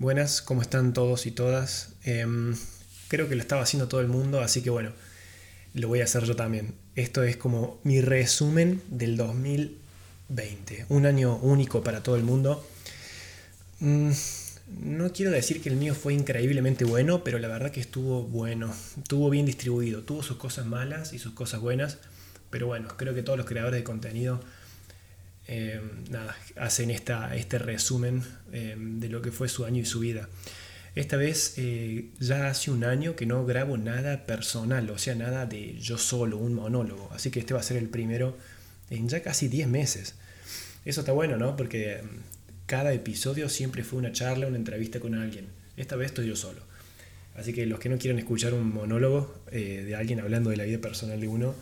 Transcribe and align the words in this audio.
Buenas, 0.00 0.42
¿cómo 0.42 0.60
están 0.60 0.92
todos 0.92 1.24
y 1.24 1.30
todas? 1.30 1.90
Em, 2.02 2.56
creo 3.06 3.28
que 3.28 3.36
lo 3.36 3.40
estaba 3.40 3.62
haciendo 3.62 3.86
todo 3.86 4.00
el 4.00 4.08
mundo, 4.08 4.40
así 4.40 4.60
que 4.60 4.68
bueno, 4.68 4.90
lo 5.72 5.86
voy 5.86 6.00
a 6.00 6.04
hacer 6.04 6.24
yo 6.24 6.34
también. 6.34 6.74
Esto 6.96 7.22
es 7.22 7.36
como 7.36 7.78
mi 7.84 8.00
resumen 8.00 8.82
del 8.88 9.16
2020, 9.16 10.86
un 10.88 11.06
año 11.06 11.36
único 11.36 11.84
para 11.84 12.02
todo 12.02 12.16
el 12.16 12.24
mundo. 12.24 12.66
Mm, 13.78 14.10
no 14.80 15.12
quiero 15.12 15.30
decir 15.30 15.62
que 15.62 15.68
el 15.68 15.76
mío 15.76 15.94
fue 15.94 16.12
increíblemente 16.12 16.84
bueno, 16.84 17.22
pero 17.22 17.38
la 17.38 17.46
verdad 17.46 17.70
que 17.70 17.80
estuvo 17.80 18.24
bueno, 18.24 18.74
estuvo 18.98 19.30
bien 19.30 19.46
distribuido, 19.46 20.02
tuvo 20.02 20.24
sus 20.24 20.38
cosas 20.38 20.66
malas 20.66 21.12
y 21.12 21.20
sus 21.20 21.34
cosas 21.34 21.60
buenas, 21.60 21.98
pero 22.50 22.66
bueno, 22.66 22.88
creo 22.96 23.14
que 23.14 23.22
todos 23.22 23.38
los 23.38 23.46
creadores 23.46 23.78
de 23.78 23.84
contenido 23.84 24.40
eh, 25.46 25.80
nada, 26.10 26.34
hacen 26.56 26.90
esta, 26.90 27.36
este 27.36 27.58
resumen 27.58 28.22
eh, 28.52 28.76
de 28.78 29.08
lo 29.08 29.20
que 29.20 29.30
fue 29.30 29.48
su 29.48 29.64
año 29.64 29.82
y 29.82 29.84
su 29.84 30.00
vida. 30.00 30.28
Esta 30.94 31.16
vez 31.16 31.54
eh, 31.56 32.10
ya 32.20 32.48
hace 32.48 32.70
un 32.70 32.84
año 32.84 33.16
que 33.16 33.26
no 33.26 33.44
grabo 33.44 33.76
nada 33.76 34.26
personal, 34.26 34.88
o 34.90 34.98
sea, 34.98 35.14
nada 35.14 35.44
de 35.44 35.76
yo 35.78 35.98
solo, 35.98 36.38
un 36.38 36.54
monólogo. 36.54 37.10
Así 37.12 37.30
que 37.30 37.40
este 37.40 37.52
va 37.52 37.60
a 37.60 37.64
ser 37.64 37.76
el 37.76 37.88
primero 37.88 38.36
en 38.90 39.08
ya 39.08 39.22
casi 39.22 39.48
10 39.48 39.68
meses. 39.68 40.14
Eso 40.84 41.00
está 41.00 41.12
bueno, 41.12 41.36
¿no? 41.36 41.56
Porque 41.56 42.00
mm, 42.02 42.06
cada 42.66 42.92
episodio 42.92 43.48
siempre 43.48 43.82
fue 43.82 43.98
una 43.98 44.12
charla, 44.12 44.46
una 44.46 44.56
entrevista 44.56 45.00
con 45.00 45.14
alguien. 45.14 45.48
Esta 45.76 45.96
vez 45.96 46.06
estoy 46.06 46.28
yo 46.28 46.36
solo. 46.36 46.62
Así 47.34 47.52
que 47.52 47.66
los 47.66 47.80
que 47.80 47.88
no 47.88 47.98
quieren 47.98 48.18
escuchar 48.20 48.54
un 48.54 48.72
monólogo 48.72 49.42
de 49.50 49.96
alguien 49.96 50.20
hablando 50.20 50.50
de 50.50 50.56
la 50.56 50.62
vida 50.62 50.78
personal 50.78 51.20
de 51.20 51.26
uno, 51.26 51.56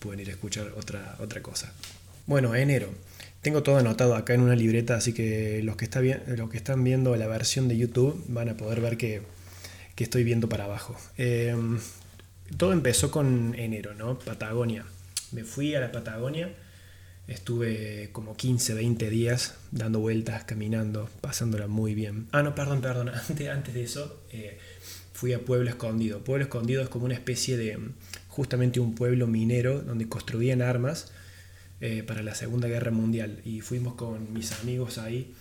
pueden 0.00 0.18
ir 0.18 0.28
a 0.30 0.32
escuchar 0.32 0.72
otra, 0.76 1.14
otra 1.20 1.40
cosa. 1.42 1.72
Bueno, 2.26 2.56
enero. 2.56 2.92
Tengo 3.42 3.64
todo 3.64 3.76
anotado 3.76 4.14
acá 4.14 4.34
en 4.34 4.40
una 4.40 4.54
libreta, 4.54 4.94
así 4.94 5.12
que 5.12 5.62
los 5.64 5.76
que, 5.76 5.88
los 6.36 6.48
que 6.48 6.56
están 6.56 6.84
viendo 6.84 7.16
la 7.16 7.26
versión 7.26 7.66
de 7.66 7.76
YouTube 7.76 8.24
van 8.28 8.48
a 8.48 8.56
poder 8.56 8.80
ver 8.80 8.96
que, 8.96 9.22
estoy 9.96 10.24
viendo 10.24 10.48
para 10.48 10.64
abajo. 10.64 10.96
Em, 11.16 11.78
todo 12.56 12.72
empezó 12.72 13.12
con 13.12 13.54
enero, 13.56 13.94
¿no? 13.94 14.18
Patagonia. 14.18 14.84
Me 15.30 15.44
fui 15.44 15.74
a 15.76 15.80
la 15.80 15.92
Patagonia, 15.92 16.52
estuve 17.28 18.10
como 18.12 18.36
15, 18.36 18.74
20 18.74 19.10
días 19.10 19.56
dando 19.72 19.98
vueltas, 19.98 20.44
caminando, 20.44 21.08
pasándola 21.20 21.66
muy 21.66 21.94
bien. 21.94 22.28
Ah, 22.32 22.42
no, 22.42 22.54
perdón, 22.54 22.80
perdón, 22.80 23.08
antes, 23.28 23.48
antes 23.48 23.74
de 23.74 23.82
eso 23.82 24.22
eh, 24.32 24.58
fui 25.12 25.32
a 25.32 25.40
Pueblo 25.40 25.68
Escondido. 25.68 26.22
Pueblo 26.22 26.44
Escondido 26.44 26.82
es 26.82 26.88
como 26.88 27.06
una 27.06 27.14
especie 27.14 27.56
de, 27.56 27.78
justamente 28.28 28.78
un 28.78 28.94
pueblo 28.94 29.26
minero 29.26 29.82
donde 29.82 30.08
construían 30.08 30.62
armas 30.62 31.12
eh, 31.84 32.04
para 32.04 32.22
la 32.22 32.32
Segunda 32.36 32.68
Guerra 32.68 32.92
Mundial 32.92 33.40
y 33.44 33.60
fuimos 33.60 33.94
con 33.94 34.32
mis 34.32 34.52
amigos 34.52 34.98
ahí. 34.98 35.34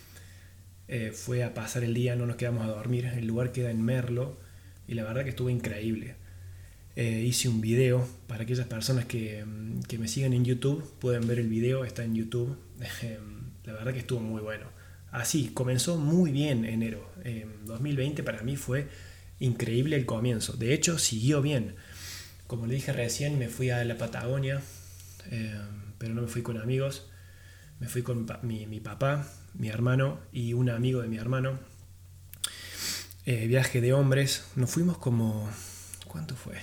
Eh, 0.88 1.12
fue 1.14 1.44
a 1.44 1.54
pasar 1.54 1.84
el 1.84 1.94
día, 1.94 2.16
no 2.16 2.26
nos 2.26 2.36
quedamos 2.36 2.66
a 2.66 2.70
dormir. 2.70 3.06
El 3.06 3.28
lugar 3.28 3.52
queda 3.52 3.70
en 3.70 3.84
Merlo 3.84 4.40
y 4.88 4.96
la 4.96 5.04
verdad 5.04 5.24
que 5.24 5.30
estuvo 5.30 5.52
increíble. 5.52 6.16
Eh, 6.96 7.22
hice 7.28 7.48
un 7.48 7.62
video 7.62 8.08
para 8.26 8.42
aquellas 8.42 8.66
personas 8.66 9.06
que, 9.06 9.46
mm, 9.46 9.82
que, 9.82 10.00
me 10.00 10.08
siguen 10.08 10.34
en 10.34 10.44
YouTube, 10.44 10.84
pueden 10.98 11.28
ver 11.28 11.38
el 11.38 11.48
video, 11.48 11.86
está 11.86 12.04
en 12.04 12.16
YouTube. 12.16 12.58
la 13.64 13.74
verdad 13.74 13.94
que 13.94 14.00
estuvo 14.00 14.20
muy 14.20 14.42
bueno. 14.42 14.66
Así, 15.12 15.52
comenzó 15.54 15.98
muy 15.98 16.32
bien 16.32 16.66
enero. 16.66 17.08
2020 17.66 18.24
para 18.24 18.42
mí 18.42 18.56
fue 18.56 18.88
increíble 19.40 19.96
el 19.96 20.08
comienzo. 20.08 20.54
De 20.54 20.74
hecho, 20.74 20.98
siguió 20.98 21.44
bien. 21.44 21.76
Como 22.48 22.66
le 22.66 22.74
dije 22.74 22.94
recién, 22.94 23.38
me 23.38 23.48
fui 23.48 23.70
a 23.70 23.86
la 23.86 23.96
Patagonia 24.00 24.60
pero 26.02 26.16
no 26.16 26.24
me 26.24 26.28
fui 26.28 26.42
con 26.42 26.58
amigos, 26.58 27.06
me 27.80 27.88
fui 27.88 28.02
con 28.02 28.26
mi, 28.42 28.80
papá, 28.80 29.28
mi 29.54 29.70
hermano 29.70 30.20
y 30.34 30.54
un 30.54 30.72
amigo 30.72 31.04
de 31.04 31.08
mi 31.08 31.18
hermano. 31.18 31.60
Eh, 33.28 33.46
viaje 33.46 33.82
de 33.82 33.94
hombres, 33.94 34.48
nos 34.56 34.72
fuimos 34.72 34.98
como... 34.98 35.48
¿Cuánto 36.08 36.36
fue? 36.36 36.56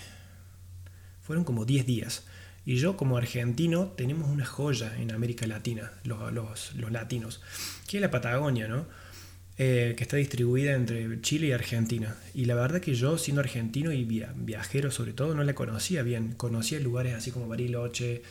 Fueron 1.23 1.45
como 1.45 1.65
10 1.65 1.87
días. 1.87 2.25
Y 2.65 2.79
yo 2.79 2.97
como 2.97 3.17
argentino 3.17 3.93
tenemos 3.97 4.29
una 4.29 4.45
joya 4.45 4.97
en 4.99 5.13
América 5.13 5.47
Latina, 5.47 5.93
los, 6.03 6.75
los, 6.75 6.91
latinos, 6.91 7.41
que 7.87 7.99
es 7.99 8.01
la 8.01 8.11
Patagonia, 8.11 8.67
¿no? 8.67 8.87
Eh, 9.57 9.95
que 9.97 10.03
está 10.03 10.17
distribuida 10.17 10.75
entre 10.75 11.21
Chile 11.21 11.47
y 11.47 11.53
Argentina. 11.53 12.17
Y 12.35 12.47
la 12.47 12.57
verdad 12.57 12.81
que 12.81 12.95
yo, 12.95 13.19
siendo 13.19 13.41
argentino 13.41 13.93
y 13.93 14.03
viajero 14.05 14.91
sobre 14.91 15.13
todo, 15.13 15.37
no 15.37 15.45
la 15.45 15.55
conocía 15.55 16.03
bien. 16.03 16.33
Conocía 16.33 16.81
lugares 16.81 17.15
así 17.15 17.31
como 17.31 17.47
Bariloche, 17.47 18.23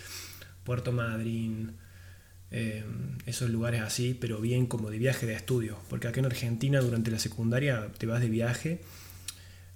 Puerto 0.68 0.92
Madryn, 0.92 1.72
eh, 2.52 2.84
esos 3.26 3.50
lugares 3.50 3.80
así, 3.80 4.14
pero 4.14 4.42
bien 4.42 4.66
como 4.66 4.90
de 4.90 4.98
viaje 4.98 5.26
de 5.26 5.34
estudio. 5.34 5.80
Porque 5.90 6.10
acá 6.10 6.20
en 6.20 6.26
Argentina 6.26 6.82
durante 6.82 7.10
la 7.10 7.20
secundaria 7.20 7.90
te 7.98 8.06
vas 8.06 8.20
de 8.20 8.28
viaje 8.28 8.82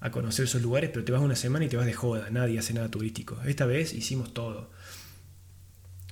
a 0.01 0.11
conocer 0.11 0.43
esos 0.43 0.61
lugares, 0.61 0.89
pero 0.89 1.05
te 1.05 1.13
vas 1.13 1.21
una 1.21 1.37
semana 1.37 1.63
y 1.63 1.69
te 1.69 1.77
vas 1.77 1.85
de 1.85 1.93
joda, 1.93 2.29
nadie 2.29 2.59
hace 2.59 2.73
nada 2.73 2.91
turístico. 2.91 3.39
Esta 3.45 3.65
vez 3.65 3.93
hicimos 3.93 4.33
todo. 4.33 4.69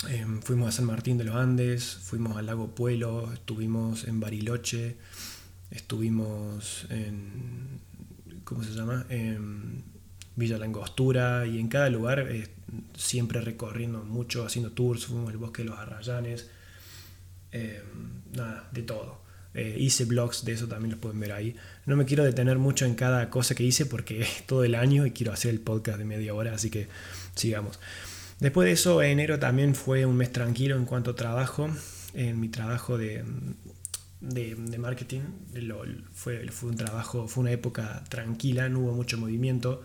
Eh, 0.08 0.26
fuimos 0.44 0.70
a 0.70 0.72
San 0.72 0.86
Martín 0.86 1.18
de 1.18 1.26
los 1.26 1.36
Andes, 1.36 1.84
fuimos 2.02 2.38
al 2.38 2.46
lago 2.46 2.74
Puelo, 2.74 3.34
estuvimos 3.34 4.06
en 4.06 4.22
Bariloche, 4.22 4.96
estuvimos 5.72 6.88
en... 6.90 7.82
¿Cómo 8.46 8.64
se 8.64 8.72
llama? 8.72 9.06
En 9.10 9.84
Villa 10.40 10.58
Langostura 10.58 11.46
y 11.46 11.60
en 11.60 11.68
cada 11.68 11.90
lugar 11.90 12.26
eh, 12.30 12.48
siempre 12.98 13.42
recorriendo 13.42 14.04
mucho, 14.04 14.46
haciendo 14.46 14.72
tours, 14.72 15.06
fuimos 15.06 15.30
al 15.30 15.38
bosque 15.38 15.64
de 15.64 15.70
los 15.70 15.78
Arrayanes, 15.78 16.50
eh, 17.52 17.84
nada, 18.34 18.68
de 18.72 18.82
todo. 18.82 19.20
Eh, 19.54 19.76
hice 19.80 20.06
blogs, 20.06 20.46
de 20.46 20.54
eso 20.54 20.68
también 20.68 20.92
los 20.92 21.00
pueden 21.00 21.20
ver 21.20 21.34
ahí. 21.34 21.56
No 21.86 21.98
me 21.98 22.06
quiero 22.06 22.24
detener 22.24 22.58
mucho 22.58 22.86
en 22.86 22.96
cada 22.96 23.30
cosa 23.30 23.54
que 23.54 23.64
hice 23.64 23.86
porque 23.86 24.22
es 24.24 24.48
todo 24.48 24.64
el 24.64 24.76
año 24.76 25.06
y 25.06 25.12
quiero 25.12 25.34
hacer 25.34 25.52
el 25.52 25.60
podcast 25.60 26.00
de 26.00 26.06
media 26.06 26.34
hora, 26.34 26.54
así 26.54 26.70
que 26.70 26.88
sigamos. 27.36 27.80
Después 28.40 28.66
de 28.66 28.72
eso, 28.72 29.02
enero 29.02 29.38
también 29.40 29.76
fue 29.76 30.06
un 30.06 30.16
mes 30.16 30.32
tranquilo 30.32 30.78
en 30.78 30.86
cuanto 30.86 31.12
a 31.12 31.16
trabajo. 31.16 31.70
En 32.14 32.40
mi 32.40 32.48
trabajo 32.48 32.98
de, 32.98 33.24
de, 34.22 34.56
marketing 34.78 35.22
fue, 36.14 36.48
fue 36.50 36.70
un 36.70 36.78
trabajo, 36.78 37.28
fue 37.28 37.42
una 37.42 37.52
época 37.52 38.04
tranquila, 38.08 38.70
no 38.70 38.80
hubo 38.80 38.94
mucho 38.94 39.18
movimiento 39.18 39.84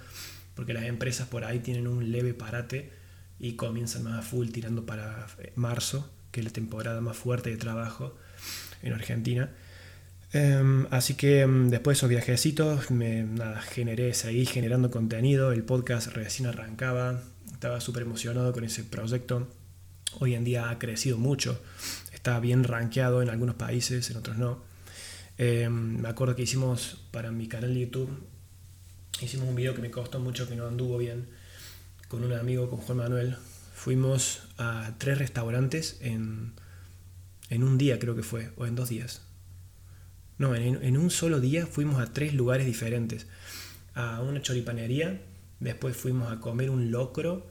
porque 0.54 0.72
las 0.72 0.84
empresas 0.84 1.28
por 1.28 1.44
ahí 1.44 1.60
tienen 1.60 1.87
un 1.87 2.10
leve 2.10 2.34
parate 2.34 2.91
y 3.38 3.54
comienzan 3.54 4.04
más 4.04 4.19
a 4.19 4.22
full 4.22 4.48
tirando 4.50 4.87
para 4.87 5.26
eh, 5.38 5.53
marzo, 5.56 6.10
que 6.31 6.41
es 6.41 6.47
la 6.47 6.53
temporada 6.53 7.00
más 7.00 7.16
fuerte 7.16 7.50
de 7.50 7.56
trabajo 7.56 8.16
en 8.82 8.93
Argentina. 8.93 9.50
Em, 10.32 10.87
así 10.91 11.14
que 11.14 11.43
em, 11.43 11.69
después 11.69 11.97
de 11.97 11.98
esos 11.98 12.09
viajecitos 12.09 12.91
me 12.91 13.22
nada, 13.22 13.60
generé, 13.60 14.14
seguí 14.14 14.47
generando 14.47 14.91
contenido, 14.91 15.53
el 15.53 15.62
podcast 15.62 16.09
recién 16.09 16.48
arrancaba, 16.48 17.22
estaba 17.53 17.81
súper 17.81 18.03
emocionado 18.03 18.53
con 18.53 18.64
ese 18.64 18.84
proyecto. 18.84 19.48
Hoy 20.20 20.34
en 20.34 20.44
día 20.44 20.70
ha 20.70 20.78
crecido 20.78 21.19
mucho, 21.19 21.60
está 22.12 22.38
bien 22.41 22.64
rankeado 22.64 23.22
en 23.22 23.31
algunos 23.31 23.56
países, 23.56 24.10
en 24.10 24.16
otros 24.16 24.37
no. 24.38 24.62
Em, 25.38 26.00
me 26.00 26.09
acuerdo 26.09 26.37
que 26.37 26.43
hicimos 26.43 27.04
para 27.10 27.31
mi 27.32 27.48
canal 27.48 27.75
de 27.75 27.81
YouTube 27.81 28.10
hicimos 29.24 29.48
un 29.48 29.54
video 29.54 29.74
que 29.74 29.82
me 29.82 29.90
costó 29.90 30.20
mucho, 30.20 30.48
que 30.48 30.56
no 30.56 30.66
anduvo 30.66 30.98
bien, 30.98 31.26
con 32.08 32.24
un 32.24 32.32
amigo, 32.32 32.70
con 32.70 32.78
Juan 32.80 32.98
Manuel. 32.98 33.36
Fuimos 33.74 34.42
a 34.58 34.94
tres 34.98 35.18
restaurantes 35.18 35.98
en, 36.00 36.52
en 37.50 37.62
un 37.62 37.78
día, 37.78 37.98
creo 37.98 38.14
que 38.14 38.22
fue, 38.22 38.50
o 38.56 38.66
en 38.66 38.74
dos 38.74 38.88
días. 38.88 39.22
No, 40.36 40.54
en, 40.56 40.96
un 40.96 41.10
solo 41.10 41.40
día 41.40 41.66
fuimos 41.66 42.00
a 42.00 42.12
tres 42.12 42.34
lugares 42.34 42.66
diferentes. 42.66 43.26
A 43.94 44.20
una 44.20 44.42
choripanería, 44.42 45.22
después 45.60 45.96
fuimos 45.96 46.32
a 46.32 46.40
comer 46.40 46.70
un 46.70 46.90
locro, 46.90 47.46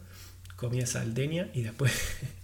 comida 0.57 0.85
salteña 0.85 1.49
y 1.53 1.61
después 1.61 1.93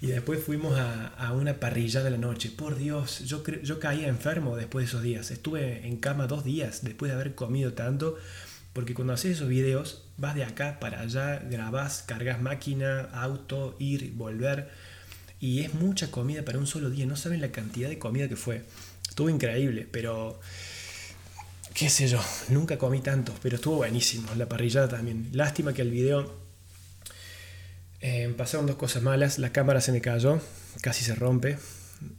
Y 0.00 0.06
después 0.06 0.42
fuimos 0.42 0.78
a, 0.78 1.32
una 1.32 1.60
parrilla 1.60 2.02
de 2.02 2.10
la 2.10 2.16
noche. 2.16 2.50
Por 2.50 2.76
Dios, 2.76 3.20
yo, 3.20 3.44
yo 3.44 3.78
caía 3.78 4.08
enfermo 4.08 4.56
después 4.56 4.84
de 4.84 4.88
esos 4.88 5.02
días. 5.02 5.30
Estuve 5.30 5.86
en 5.86 5.98
cama 5.98 6.26
dos 6.26 6.42
días 6.42 6.82
después 6.82 7.10
de 7.10 7.16
haber 7.16 7.34
comido 7.34 7.74
tanto. 7.74 8.16
Porque 8.72 8.94
cuando 8.94 9.12
haces 9.12 9.32
esos 9.32 9.48
videos, 9.48 10.04
vas 10.16 10.34
de 10.34 10.44
acá 10.44 10.78
para 10.80 11.00
allá, 11.00 11.40
grabás, 11.40 12.02
cargas 12.06 12.40
máquina, 12.40 13.10
auto, 13.12 13.76
ir, 13.78 14.12
volver. 14.12 14.70
Y 15.38 15.60
es 15.60 15.74
mucha 15.74 16.10
comida 16.10 16.44
para 16.44 16.58
un 16.58 16.66
solo 16.66 16.88
día. 16.88 17.04
No 17.04 17.16
saben 17.16 17.42
la 17.42 17.52
cantidad 17.52 17.88
de 17.88 17.98
comida 17.98 18.28
que 18.28 18.36
fue. 18.36 18.64
Estuvo 19.06 19.28
increíble, 19.28 19.86
pero 19.90 20.40
qué 21.74 21.90
sé 21.90 22.08
yo, 22.08 22.20
nunca 22.48 22.78
comí 22.78 23.00
tanto, 23.00 23.34
pero 23.42 23.56
estuvo 23.56 23.76
buenísimo. 23.76 24.28
La 24.36 24.48
parrillada 24.48 24.88
también. 24.88 25.28
Lástima 25.32 25.74
que 25.74 25.82
el 25.82 25.90
video 25.90 26.49
eh, 28.00 28.32
pasaron 28.36 28.66
dos 28.66 28.76
cosas 28.76 29.02
malas, 29.02 29.38
la 29.38 29.52
cámara 29.52 29.80
se 29.80 29.92
me 29.92 30.00
cayó, 30.00 30.40
casi 30.80 31.04
se 31.04 31.14
rompe, 31.14 31.58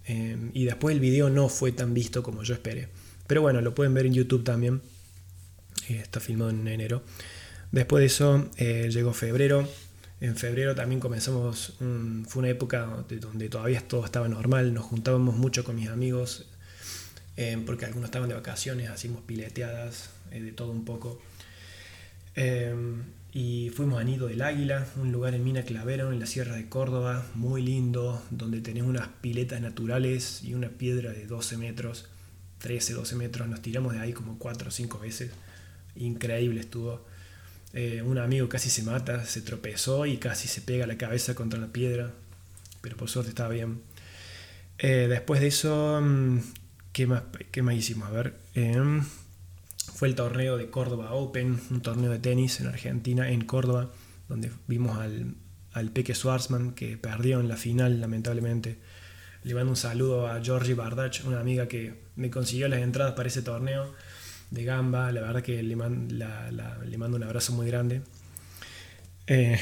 eh, 0.05 0.37
y 0.53 0.65
después 0.65 0.93
el 0.93 0.99
video 0.99 1.29
no 1.29 1.49
fue 1.49 1.71
tan 1.71 1.93
visto 1.93 2.23
como 2.23 2.43
yo 2.43 2.53
esperé. 2.53 2.89
Pero 3.27 3.41
bueno, 3.41 3.61
lo 3.61 3.73
pueden 3.73 3.93
ver 3.93 4.05
en 4.05 4.13
YouTube 4.13 4.43
también, 4.43 4.81
eh, 5.89 5.99
está 6.01 6.19
filmado 6.19 6.51
en 6.51 6.67
enero. 6.67 7.03
Después 7.71 8.01
de 8.01 8.05
eso 8.07 8.49
llegó 8.57 9.13
febrero, 9.13 9.65
en 10.19 10.35
febrero 10.35 10.75
también 10.75 10.99
comenzamos, 10.99 11.73
fue 12.27 12.41
una 12.41 12.49
época 12.49 13.05
donde 13.09 13.49
todavía 13.49 13.81
todo 13.87 14.03
estaba 14.03 14.27
normal, 14.27 14.73
nos 14.73 14.83
juntábamos 14.83 15.35
mucho 15.37 15.63
con 15.63 15.77
mis 15.77 15.87
amigos, 15.87 16.47
eh, 17.37 17.61
porque 17.65 17.85
algunos 17.85 18.09
estaban 18.09 18.29
de 18.29 18.35
vacaciones, 18.35 18.89
hacíamos 18.89 19.21
pileteadas, 19.23 20.09
eh, 20.31 20.41
de 20.41 20.51
todo 20.51 20.71
un 20.71 20.85
poco. 20.85 21.19
Eh, 23.33 23.37
y 23.37 23.69
fuimos 23.69 23.99
a 23.99 24.03
Nido 24.03 24.27
del 24.27 24.41
Águila, 24.41 24.85
un 24.97 25.11
lugar 25.11 25.33
en 25.33 25.43
Mina 25.43 25.63
Clavero, 25.63 26.11
en 26.11 26.19
la 26.19 26.25
Sierra 26.25 26.55
de 26.55 26.69
Córdoba, 26.69 27.25
muy 27.35 27.61
lindo, 27.61 28.21
donde 28.29 28.61
tenés 28.61 28.83
unas 28.83 29.07
piletas 29.21 29.61
naturales 29.61 30.43
y 30.43 30.53
una 30.53 30.69
piedra 30.69 31.11
de 31.11 31.25
12 31.25 31.57
metros, 31.57 32.09
13, 32.59 32.93
12 32.93 33.15
metros. 33.15 33.47
Nos 33.47 33.61
tiramos 33.61 33.93
de 33.93 33.99
ahí 33.99 34.13
como 34.13 34.37
4 34.37 34.67
o 34.69 34.71
5 34.71 34.99
veces. 34.99 35.31
Increíble 35.95 36.61
estuvo. 36.61 37.05
un 38.05 38.17
amigo 38.17 38.49
casi 38.49 38.69
se 38.69 38.83
mata, 38.83 39.25
se 39.25 39.41
tropezó 39.41 40.05
y 40.05 40.17
casi 40.17 40.47
se 40.47 40.61
pega 40.61 40.85
la 40.87 40.97
cabeza 40.97 41.35
contra 41.35 41.59
la 41.59 41.67
piedra, 41.67 42.11
pero 42.81 42.97
por 42.97 43.09
suerte 43.09 43.29
estaba 43.29 43.49
bien. 43.49 43.81
después 44.77 45.41
de 45.41 45.47
eso 45.47 46.01
mm, 46.01 46.39
¿Qué 46.93 47.07
más, 47.07 47.23
qué 47.51 47.61
más 47.61 47.75
hicimos? 47.75 48.09
A 48.09 48.11
ver. 48.11 48.33
Em, 48.53 49.03
fue 50.01 50.07
el 50.07 50.15
torneo 50.15 50.57
de 50.57 50.71
Córdoba 50.71 51.13
Open, 51.13 51.59
un 51.69 51.81
torneo 51.83 52.09
de 52.09 52.17
tenis 52.17 52.59
en 52.59 52.65
Argentina, 52.65 53.29
en 53.29 53.45
Córdoba, 53.45 53.91
donde 54.27 54.49
vimos 54.65 54.97
al, 54.97 55.35
al 55.73 55.91
Peque 55.91 56.15
Schwarzman, 56.15 56.71
que 56.71 56.97
perdió 56.97 57.39
en 57.39 57.47
la 57.47 57.55
final, 57.55 58.01
lamentablemente. 58.01 58.79
Le 59.43 59.53
mando 59.53 59.69
un 59.69 59.75
saludo 59.75 60.25
a 60.25 60.43
Georgie 60.43 60.73
Bardach, 60.73 61.23
una 61.23 61.39
amiga 61.39 61.67
que 61.67 62.01
me 62.15 62.31
consiguió 62.31 62.67
las 62.67 62.79
entradas 62.79 63.13
para 63.13 63.27
ese 63.29 63.43
torneo 63.43 63.93
de 64.49 64.63
Gamba. 64.63 65.11
La 65.11 65.21
verdad 65.21 65.43
que 65.43 65.61
le, 65.61 65.75
le 65.75 66.97
mando 66.97 67.17
un 67.17 67.23
abrazo 67.23 67.53
muy 67.53 67.67
grande. 67.67 68.01
Eh, 69.27 69.59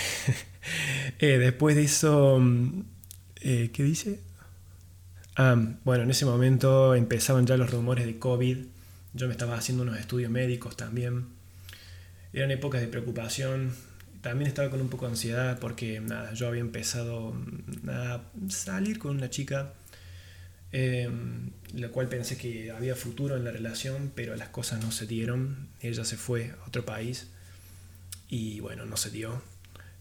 eh, 1.19 1.37
después 1.37 1.75
de 1.75 1.83
eso, 1.83 2.39
mm, 2.39 2.83
eh, 3.41 3.71
¿qué 3.73 3.83
dice? 3.83 4.21
Ah, 5.35 5.57
bueno, 5.83 6.03
en 6.03 6.11
ese 6.11 6.23
momento 6.23 6.95
empezaban 6.95 7.45
ya 7.45 7.57
los 7.57 7.69
rumores 7.69 8.05
de 8.05 8.17
COVID. 8.19 8.78
Yo 9.13 9.27
me 9.27 9.31
estaba 9.33 9.57
haciendo 9.57 9.83
unos 9.83 9.97
estudios 9.99 10.31
médicos 10.31 10.77
también. 10.77 11.27
Eran 12.33 12.51
épocas 12.51 12.81
de 12.81 12.87
preocupación. 12.87 13.73
También 14.21 14.47
estaba 14.47 14.69
con 14.69 14.81
un 14.81 14.89
poco 14.89 15.05
de 15.05 15.11
ansiedad 15.11 15.59
porque 15.59 15.99
nada, 16.01 16.33
yo 16.33 16.47
había 16.47 16.61
empezado 16.61 17.35
a 17.87 18.21
salir 18.49 18.99
con 18.99 19.15
una 19.15 19.29
chica, 19.29 19.73
em, 20.71 21.51
la 21.73 21.89
cual 21.89 22.09
pensé 22.09 22.37
que 22.37 22.71
había 22.71 22.95
futuro 22.95 23.37
en 23.37 23.45
la 23.45 23.51
relación, 23.51 24.11
pero 24.13 24.35
las 24.35 24.49
cosas 24.49 24.81
no 24.83 24.91
se 24.91 25.07
dieron. 25.07 25.69
Ella 25.81 26.05
se 26.05 26.17
fue 26.17 26.51
a 26.51 26.67
otro 26.67 26.85
país 26.85 27.27
y 28.29 28.59
bueno, 28.59 28.85
no 28.85 28.97
se 28.97 29.09
dio. 29.09 29.41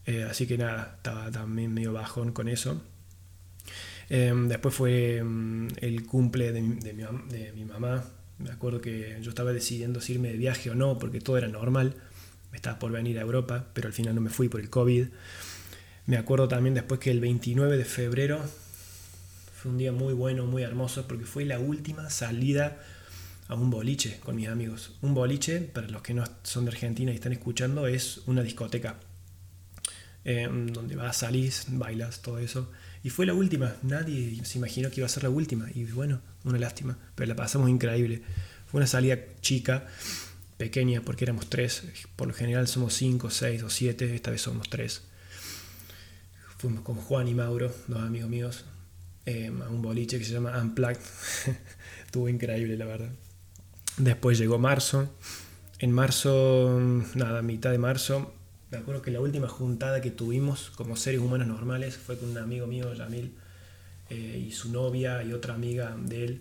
Eh, 0.07 0.25
así 0.25 0.47
que 0.47 0.59
nada, 0.59 0.95
estaba 0.97 1.31
también 1.31 1.73
medio 1.73 1.93
bajón 1.93 2.33
con 2.33 2.49
eso. 2.49 2.83
Em, 4.11 4.49
después 4.49 4.75
fue 4.75 5.19
em, 5.19 5.69
el 5.81 6.07
cumple 6.07 6.53
de 6.53 6.63
mi, 6.63 7.65
mamá. 7.65 8.05
Me 8.39 8.51
acuerdo 8.51 8.81
que 8.81 9.19
yo 9.21 9.31
estaba 9.31 9.53
decidiendo 9.53 10.01
si 10.01 10.15
irme 10.15 10.29
de 10.29 10.37
viaje 10.37 10.71
o 10.71 10.75
no, 10.75 10.99
porque 10.99 11.21
todo 11.21 11.39
era 11.39 11.49
normal. 11.49 11.95
Me 12.51 12.57
estaba 12.57 12.79
por 12.79 12.93
venir 12.93 13.19
a 13.19 13.23
Europa, 13.23 13.67
pero 13.75 13.89
al 13.89 13.93
final 13.93 14.15
no 14.15 14.21
me 14.21 14.31
fui 14.31 14.49
por 14.49 14.61
el 14.61 14.71
COVID. 14.71 15.09
Me 16.07 16.17
acuerdo 16.17 16.49
también 16.49 16.75
después 16.75 17.01
que 17.01 17.11
el 17.11 17.21
29 17.21 17.77
de 17.77 17.85
febrero 17.85 18.41
fue 19.55 19.73
un 19.73 19.79
día 19.79 19.93
muy 19.93 20.15
bueno, 20.15 20.47
muy 20.47 20.63
hermoso, 20.63 21.07
porque 21.09 21.25
fue 21.25 21.45
la 21.45 21.59
última 21.59 22.11
salida 22.11 22.81
a 23.49 23.55
un 23.55 23.71
boliche 23.71 24.21
con 24.21 24.37
mis 24.37 24.49
amigos. 24.49 24.97
Un 25.03 25.15
boliche, 25.15 25.61
para 25.61 25.89
los 25.89 26.03
que 26.03 26.15
no 26.15 26.25
son 26.45 26.65
de 26.65 26.71
Argentina 26.71 27.11
y 27.11 27.17
están 27.17 27.33
escuchando, 27.33 27.87
es 27.87 28.23
una 28.27 28.43
discoteca. 28.43 29.01
Em, 30.31 30.67
donde 30.67 30.95
vas, 30.95 31.17
salís, 31.17 31.65
bailas, 31.69 32.21
todo 32.21 32.39
eso. 32.39 32.71
Y 33.03 33.09
fue 33.09 33.25
la 33.25 33.33
última, 33.33 33.77
nadie 33.83 34.39
se 34.45 34.59
imaginó 34.59 34.91
que 34.91 35.01
iba 35.01 35.07
a 35.07 35.09
ser 35.09 35.23
la 35.23 35.31
última. 35.31 35.69
Y 35.75 35.85
bueno, 35.85 36.21
una 36.45 36.59
lástima, 36.59 36.99
pero 37.15 37.29
la 37.29 37.35
pasamos 37.35 37.71
increíble. 37.71 38.21
Fue 38.67 38.77
una 38.77 38.87
salida 38.87 39.17
chica, 39.41 39.87
pequeña, 40.59 41.01
porque 41.01 41.25
éramos 41.25 41.49
tres. 41.49 41.83
Por 42.15 42.29
lo 42.29 42.35
general 42.35 42.69
somos 42.69 42.93
cinco, 42.93 43.31
seis 43.31 43.63
o 43.63 43.71
siete, 43.71 44.15
esta 44.15 44.31
vez 44.31 44.43
somos 44.43 44.69
tres. 44.69 45.01
Fuimos 46.59 46.83
con 46.83 46.97
Juan 46.97 47.27
y 47.27 47.33
Mauro, 47.33 47.75
dos 47.87 48.03
amigos 48.03 48.29
míos, 48.29 48.65
em, 49.25 49.63
a 49.63 49.71
un 49.71 49.81
boliche 49.81 50.19
que 50.19 50.27
se 50.27 50.35
llama 50.35 50.61
Unplugged. 50.61 51.01
Estuvo 52.05 52.29
increíble, 52.29 52.77
la 52.77 52.85
verdad. 52.85 53.13
Después 53.97 54.37
llegó 54.37 54.59
marzo. 54.59 55.11
En 55.79 55.91
marzo, 55.91 56.79
nada, 57.15 57.41
mitad 57.41 57.71
de 57.71 57.79
marzo, 57.79 58.35
me 58.71 58.79
acuerdo 58.79 59.01
que 59.03 59.11
la 59.11 59.21
última 59.21 59.49
juntada 59.49 60.01
que 60.01 60.11
tuvimos 60.11 60.71
como 60.71 60.97
seres 60.97 61.21
humanos 61.21 61.47
normales 61.47 61.97
fue 61.97 62.19
con 62.19 62.31
un 62.31 62.39
amigo 62.39 62.67
mío, 62.67 62.93
Yamil, 62.93 63.33
eh, 64.11 64.45
y 64.47 64.53
su 64.53 64.71
novia 64.71 65.23
y 65.23 65.33
otra 65.33 65.55
amiga 65.55 65.97
de 65.99 66.25
él, 66.25 66.41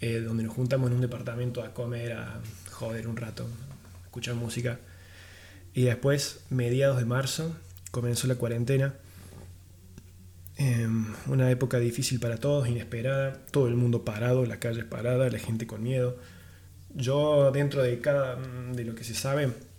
eh, 0.00 0.20
donde 0.20 0.42
nos 0.42 0.54
juntamos 0.54 0.90
en 0.90 0.96
un 0.96 1.00
departamento 1.00 1.62
a 1.62 1.72
comer, 1.74 2.14
a 2.14 2.40
joder 2.72 3.06
un 3.06 3.16
rato, 3.16 3.46
a 4.00 4.04
escuchar 4.04 4.34
música. 4.34 4.80
Y 5.74 5.82
después, 5.82 6.40
mediados 6.50 6.98
de 6.98 7.04
marzo, 7.04 7.56
comenzó 7.92 8.26
la 8.26 8.34
cuarentena. 8.34 8.94
Em, 10.56 11.06
una 11.28 11.50
época 11.50 11.78
difícil 11.78 12.20
para 12.20 12.36
todos, 12.36 12.68
inesperada, 12.68 13.44
todo 13.50 13.68
el 13.68 13.74
mundo 13.76 14.04
parado, 14.04 14.44
las 14.44 14.58
calles 14.58 14.84
paradas, 14.84 15.32
la 15.32 15.38
gente 15.38 15.66
con 15.66 15.82
miedo. 15.82 16.18
Yo, 16.94 17.50
dentro 17.52 17.82
de 17.82 18.00
cada 18.00 18.36
de 18.36 18.84
lo 18.84 18.94
que 18.94 19.04
se 19.04 19.14
sabe, 19.14 19.48
Mm, 19.48 19.71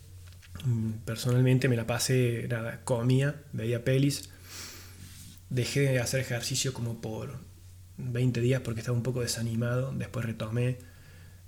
personalmente 1.05 1.67
me 1.67 1.75
la 1.75 1.87
pasé, 1.87 2.47
nada, 2.49 2.81
comía, 2.83 3.41
veía 3.51 3.83
pelis, 3.83 4.29
dejé 5.49 5.81
de 5.81 5.99
hacer 5.99 6.21
ejercicio 6.21 6.73
como 6.73 7.01
por 7.01 7.39
20 7.97 8.41
días 8.41 8.61
porque 8.61 8.79
estaba 8.79 8.97
un 8.97 9.03
poco 9.03 9.21
desanimado, 9.21 9.93
después 9.93 10.25
retomé. 10.25 10.79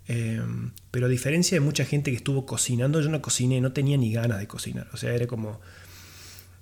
Em, 0.07 0.71
pero 0.91 1.07
a 1.07 1.09
diferencia 1.09 1.55
de 1.55 1.61
mucha 1.61 1.85
gente 1.85 2.11
que 2.11 2.17
estuvo 2.17 2.45
cocinando, 2.45 3.01
yo 3.01 3.09
no 3.09 3.21
cociné, 3.21 3.61
no 3.61 3.73
tenía 3.73 3.97
ni 3.97 4.11
ganas 4.11 4.39
de 4.39 4.47
cocinar. 4.47 4.87
O 4.93 4.97
sea, 4.97 5.13
era 5.13 5.27
como, 5.27 5.59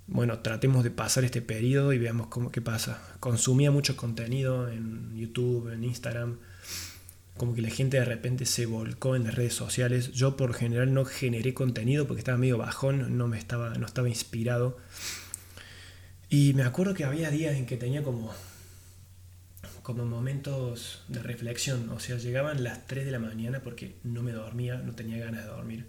bueno, 0.06 0.38
tratemos 0.38 0.84
de 0.84 0.90
pasar 0.90 1.24
este 1.24 1.42
periodo 1.42 1.92
y 1.92 1.98
veamos 1.98 2.28
cómo, 2.28 2.50
qué 2.50 2.62
pasa. 2.62 3.02
Consumía 3.20 3.70
mucho 3.70 3.96
contenido 3.96 4.68
en 4.70 5.14
YouTube, 5.14 5.72
en 5.72 5.84
Instagram 5.84 6.38
como 7.36 7.54
que 7.54 7.62
la 7.62 7.70
gente 7.70 7.98
de 7.98 8.04
repente 8.04 8.46
se 8.46 8.66
volcó 8.66 9.16
en 9.16 9.24
las 9.24 9.34
redes 9.34 9.54
sociales. 9.54 10.12
Yo 10.12 10.36
por 10.36 10.54
general 10.54 10.94
no 10.94 11.04
generé 11.04 11.52
contenido 11.52 12.06
porque 12.06 12.20
estaba 12.20 12.38
medio 12.38 12.58
bajón, 12.58 13.18
no, 13.18 13.26
me 13.26 13.38
estaba, 13.38 13.74
no 13.74 13.86
estaba 13.86 14.08
inspirado. 14.08 14.76
Y 16.28 16.54
me 16.54 16.62
acuerdo 16.62 16.94
que 16.94 17.04
había 17.04 17.30
días 17.30 17.56
en 17.56 17.66
que 17.66 17.76
tenía 17.76 18.02
como, 18.04 18.32
como 19.82 20.04
momentos 20.04 21.04
de 21.08 21.22
reflexión. 21.22 21.90
O 21.90 21.98
sea, 21.98 22.18
llegaban 22.18 22.62
las 22.62 22.86
3 22.86 23.04
de 23.04 23.10
la 23.10 23.18
mañana 23.18 23.60
porque 23.60 23.96
no 24.04 24.22
me 24.22 24.32
dormía, 24.32 24.76
no 24.76 24.94
tenía 24.94 25.18
ganas 25.18 25.44
de 25.44 25.50
dormir. 25.50 25.86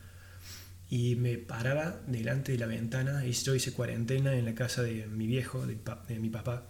Y 0.90 1.16
me 1.16 1.38
paraba 1.38 2.00
delante 2.08 2.54
de 2.54 2.58
la 2.58 2.68
ventana 2.68 3.26
y 3.26 3.32
yo 3.34 3.54
hice 3.54 3.72
cuarentena 3.72 4.36
en 4.36 4.46
la 4.46 4.56
casa 4.56 4.82
de 4.82 5.08
mi 5.08 5.28
viejo, 5.28 5.66
de, 5.66 5.76
mi 6.20 6.30
papá, 6.30 6.64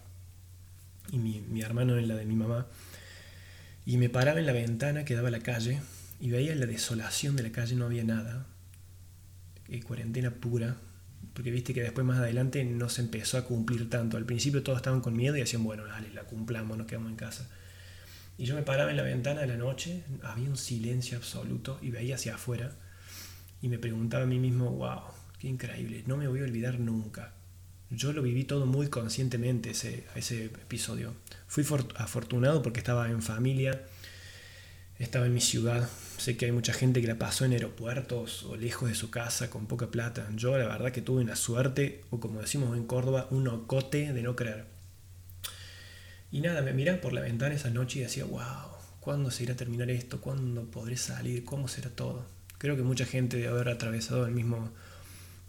y 1.12 1.18
mi, 1.18 1.42
mi 1.42 1.62
hermano 1.62 1.98
en 1.98 2.08
la 2.10 2.16
de 2.16 2.26
mi 2.26 2.36
mamá. 2.36 2.68
Y 3.86 3.98
me 3.98 4.10
paraba 4.10 4.40
en 4.40 4.46
la 4.46 4.54
ventana 4.54 5.06
que 5.06 5.16
daba 5.16 5.28
a 5.28 5.32
la 5.32 5.40
calle 5.40 5.80
y 6.20 6.32
veía 6.32 6.56
la 6.56 6.66
desolación 6.66 7.36
de 7.36 7.44
la 7.44 7.52
calle, 7.52 7.76
no 7.76 7.86
había 7.86 8.04
nada. 8.04 8.48
Y 9.68 9.82
cuarentena 9.82 10.32
pura. 10.32 10.78
Porque 11.34 11.52
viste 11.52 11.74
que 11.74 11.84
después 11.84 12.06
más 12.06 12.20
adelante 12.20 12.64
no 12.64 12.90
se 12.90 13.02
empezó 13.02 13.38
a 13.38 13.46
cumplir 13.46 13.90
tanto. 13.90 14.18
Al 14.18 14.26
principio 14.26 14.64
todos 14.64 14.78
estaban 14.78 15.02
con 15.02 15.16
miedo 15.16 15.36
y 15.36 15.42
decían, 15.42 15.64
bueno, 15.64 15.86
dale, 15.86 16.12
la 16.14 16.24
cumplamos, 16.24 16.78
nos 16.78 16.88
quedamos 16.88 17.12
en 17.12 17.18
casa. 17.18 17.50
Y 18.38 18.46
yo 18.46 18.56
me 18.56 18.64
paraba 18.64 18.92
en 18.92 18.98
la 18.98 19.04
ventana 19.04 19.42
de 19.42 19.48
la 19.48 19.58
noche, 19.58 20.04
había 20.24 20.50
un 20.50 20.58
silencio 20.58 21.18
absoluto 21.18 21.80
y 21.82 21.92
veía 21.92 22.16
hacia 22.16 22.36
afuera 22.36 22.72
y 23.62 23.70
me 23.70 23.80
preguntaba 23.80 24.24
a 24.24 24.28
mí 24.28 24.40
mismo, 24.40 24.72
wow, 24.72 25.02
qué 25.40 25.48
increíble, 25.48 26.04
no 26.06 26.18
me 26.18 26.28
voy 26.28 26.42
a 26.42 26.44
olvidar 26.44 26.80
nunca. 26.80 27.34
Yo 27.96 28.12
lo 28.12 28.22
viví 28.22 28.44
todo 28.44 28.66
muy 28.66 28.90
conscientemente 28.90 29.72
ese, 29.72 30.04
ese 30.16 30.46
episodio. 30.46 31.14
Fui 31.48 31.64
afortunado 31.96 32.62
porque 32.62 32.80
estaba 32.80 33.10
en 33.10 33.22
familia, 33.22 33.82
estaba 35.00 35.28
en 35.28 35.34
mi 35.34 35.40
ciudad. 35.40 35.88
Sé 36.18 36.36
que 36.36 36.46
hay 36.46 36.52
mucha 36.52 36.74
gente 36.74 37.00
que 37.00 37.08
la 37.08 37.18
pasó 37.18 37.46
en 37.46 37.54
aeropuertos 37.54 38.44
o 38.44 38.58
lejos 38.58 38.90
de 38.90 38.96
su 38.96 39.12
casa 39.12 39.50
con 39.50 39.66
poca 39.68 39.92
plata. 39.92 40.28
Yo 40.36 40.58
la 40.58 40.68
verdad 40.68 40.92
que 40.92 41.02
tuve 41.02 41.22
una 41.22 41.38
suerte, 41.38 42.04
o 42.10 42.20
como 42.20 42.42
decimos 42.42 42.76
en 42.76 42.86
Córdoba, 42.86 43.28
un 43.32 43.48
ocote 43.48 44.12
de 44.12 44.22
no 44.24 44.36
creer. 44.36 44.66
Y 46.32 46.42
nada, 46.42 46.62
me 46.62 46.74
miraba 46.74 47.00
por 47.00 47.14
la 47.14 47.22
ventana 47.22 47.56
esa 47.56 47.70
noche 47.70 48.00
y 48.00 48.02
decía, 48.02 48.26
wow, 48.26 48.72
¿cuándo 49.00 49.32
se 49.32 49.44
irá 49.44 49.54
a 49.54 49.58
terminar 49.58 49.90
esto? 49.90 50.20
¿Cuándo 50.20 50.66
podré 50.70 50.98
salir? 50.98 51.46
¿Cómo 51.46 51.70
será 51.70 51.90
todo? 51.90 52.26
Creo 52.58 52.76
que 52.76 52.84
mucha 52.84 53.06
gente 53.06 53.38
debe 53.38 53.50
haber 53.50 53.70
atravesado 53.70 54.26
el 54.26 54.34
mismo 54.34 54.74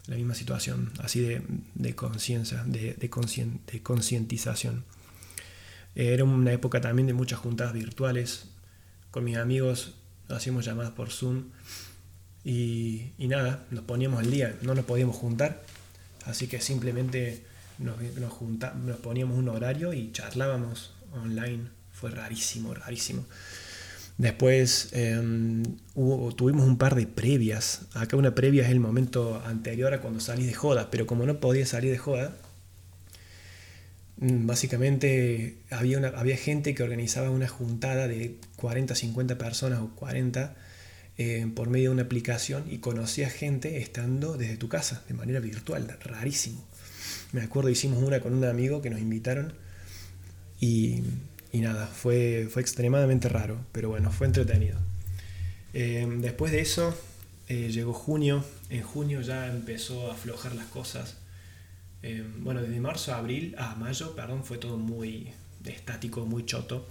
la 0.07 0.15
misma 0.15 0.33
situación, 0.35 0.91
así 0.99 1.21
de, 1.21 1.95
conciencia, 1.95 2.63
de, 2.65 2.93
de 2.93 3.09
concientización. 3.83 4.83
Era 5.95 6.23
una 6.23 6.53
época 6.53 6.79
también 6.79 7.07
de 7.07 7.13
muchas 7.13 7.39
juntadas 7.39 7.73
virtuales. 7.73 8.45
Con 9.11 9.23
mis 9.23 9.37
amigos 9.37 9.95
hacíamos 10.29 10.65
llamadas 10.65 10.91
por 10.91 11.09
Zoom 11.11 11.45
y, 12.43 13.11
nada, 13.19 13.65
nos 13.71 13.83
poníamos 13.83 14.19
al 14.19 14.31
día, 14.31 14.55
no 14.61 14.73
nos 14.73 14.85
podíamos 14.85 15.15
juntar, 15.15 15.63
así 16.25 16.47
que 16.47 16.61
simplemente 16.61 17.43
nos, 17.77 17.97
nos 17.99 18.97
poníamos 18.97 19.37
un 19.37 19.49
horario 19.49 19.91
y 19.93 20.11
charlábamos 20.11 20.93
online. 21.11 21.65
Fue 21.91 22.11
rarísimo, 22.11 22.73
rarísimo. 22.73 23.25
Después 24.17 24.89
em, 24.93 25.63
tuvimos 26.35 26.65
un 26.65 26.77
par 26.77 26.95
de 26.95 27.05
previas. 27.05 27.81
Acá 27.93 28.17
una 28.17 28.33
previa 28.33 28.63
es 28.63 28.69
el 28.69 28.79
momento 28.79 29.41
anterior 29.45 29.93
a 29.93 30.01
cuando 30.01 30.19
salís 30.19 30.47
de 30.47 30.53
joda, 30.53 30.89
pero 30.89 31.05
como 31.05 31.25
no 31.25 31.39
podía 31.39 31.65
salir 31.67 31.91
de 31.91 31.99
joda, 31.99 32.35
mm, 34.17 34.47
básicamente 34.47 35.57
había, 35.69 35.99
había 36.15 36.37
gente 36.37 36.73
que 36.73 36.83
organizaba 36.83 37.29
una 37.29 37.47
juntada 37.47 38.07
de 38.07 38.37
40, 38.55 38.95
50 38.95 39.37
personas 39.37 39.79
o 39.81 39.89
40 39.95 40.55
eh, 41.19 41.47
por 41.55 41.69
medio 41.69 41.89
de 41.89 41.93
una 41.95 42.03
aplicación 42.03 42.65
y 42.69 42.79
conocía 42.79 43.29
gente 43.29 43.77
estando 43.77 44.37
desde 44.37 44.57
tu 44.57 44.69
casa, 44.69 45.03
de 45.07 45.13
manera 45.13 45.39
virtual, 45.39 45.87
rarísimo. 46.03 46.63
Me 47.33 47.41
acuerdo, 47.41 47.69
hicimos 47.69 48.01
una 48.03 48.19
con 48.19 48.33
un 48.33 48.45
amigo 48.45 48.81
que 48.81 48.89
nos 48.89 48.99
invitaron 48.99 49.53
y 50.59 51.01
y 51.57 51.61
nada, 51.61 51.87
fue, 51.87 52.47
fue 52.51 52.61
extremadamente 52.61 53.29
raro, 53.29 53.59
pero 53.71 53.89
bueno, 53.89 54.11
fue 54.11 54.27
entretenido. 54.27 54.77
Eh, 55.73 56.07
después 56.19 56.51
de 56.51 56.61
eso, 56.61 56.95
eh, 57.47 57.69
llegó 57.71 57.93
junio, 57.93 58.45
en 58.69 58.83
junio 58.83 59.21
ya 59.21 59.47
empezó 59.47 60.11
a 60.11 60.13
aflojar 60.13 60.53
las 60.53 60.67
cosas. 60.67 61.17
Eh, 62.03 62.23
bueno, 62.41 62.61
desde 62.61 62.79
marzo 62.79 63.11
a 63.11 63.17
abril, 63.17 63.55
a 63.57 63.73
mayo, 63.73 64.15
perdón, 64.15 64.43
fue 64.43 64.59
todo 64.59 64.77
muy 64.77 65.33
estático, 65.65 66.27
muy 66.27 66.45
choto, 66.45 66.87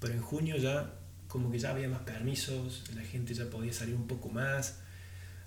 pero 0.00 0.14
en 0.14 0.22
junio 0.22 0.56
ya 0.56 0.90
como 1.28 1.50
que 1.50 1.58
ya 1.58 1.70
había 1.70 1.88
más 1.90 2.00
permisos, 2.00 2.84
la 2.96 3.02
gente 3.02 3.34
ya 3.34 3.50
podía 3.50 3.74
salir 3.74 3.94
un 3.94 4.06
poco 4.06 4.30
más, 4.30 4.78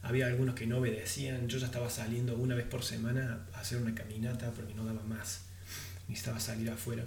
había 0.03 0.27
algunos 0.27 0.53
que 0.53 0.67
no 0.67 0.77
obedecían, 0.77 1.47
yo 1.47 1.57
ya 1.57 1.65
estaba 1.65 1.89
saliendo 1.89 2.35
una 2.35 2.53
vez 2.53 2.67
por 2.67 2.83
semana 2.83 3.47
a 3.55 3.61
hacer 3.61 3.81
una 3.81 3.95
caminata 3.95 4.51
porque 4.51 4.75
no 4.75 4.85
daba 4.85 5.01
más, 5.01 5.41
necesitaba 6.07 6.39
salir 6.39 6.69
afuera. 6.69 7.03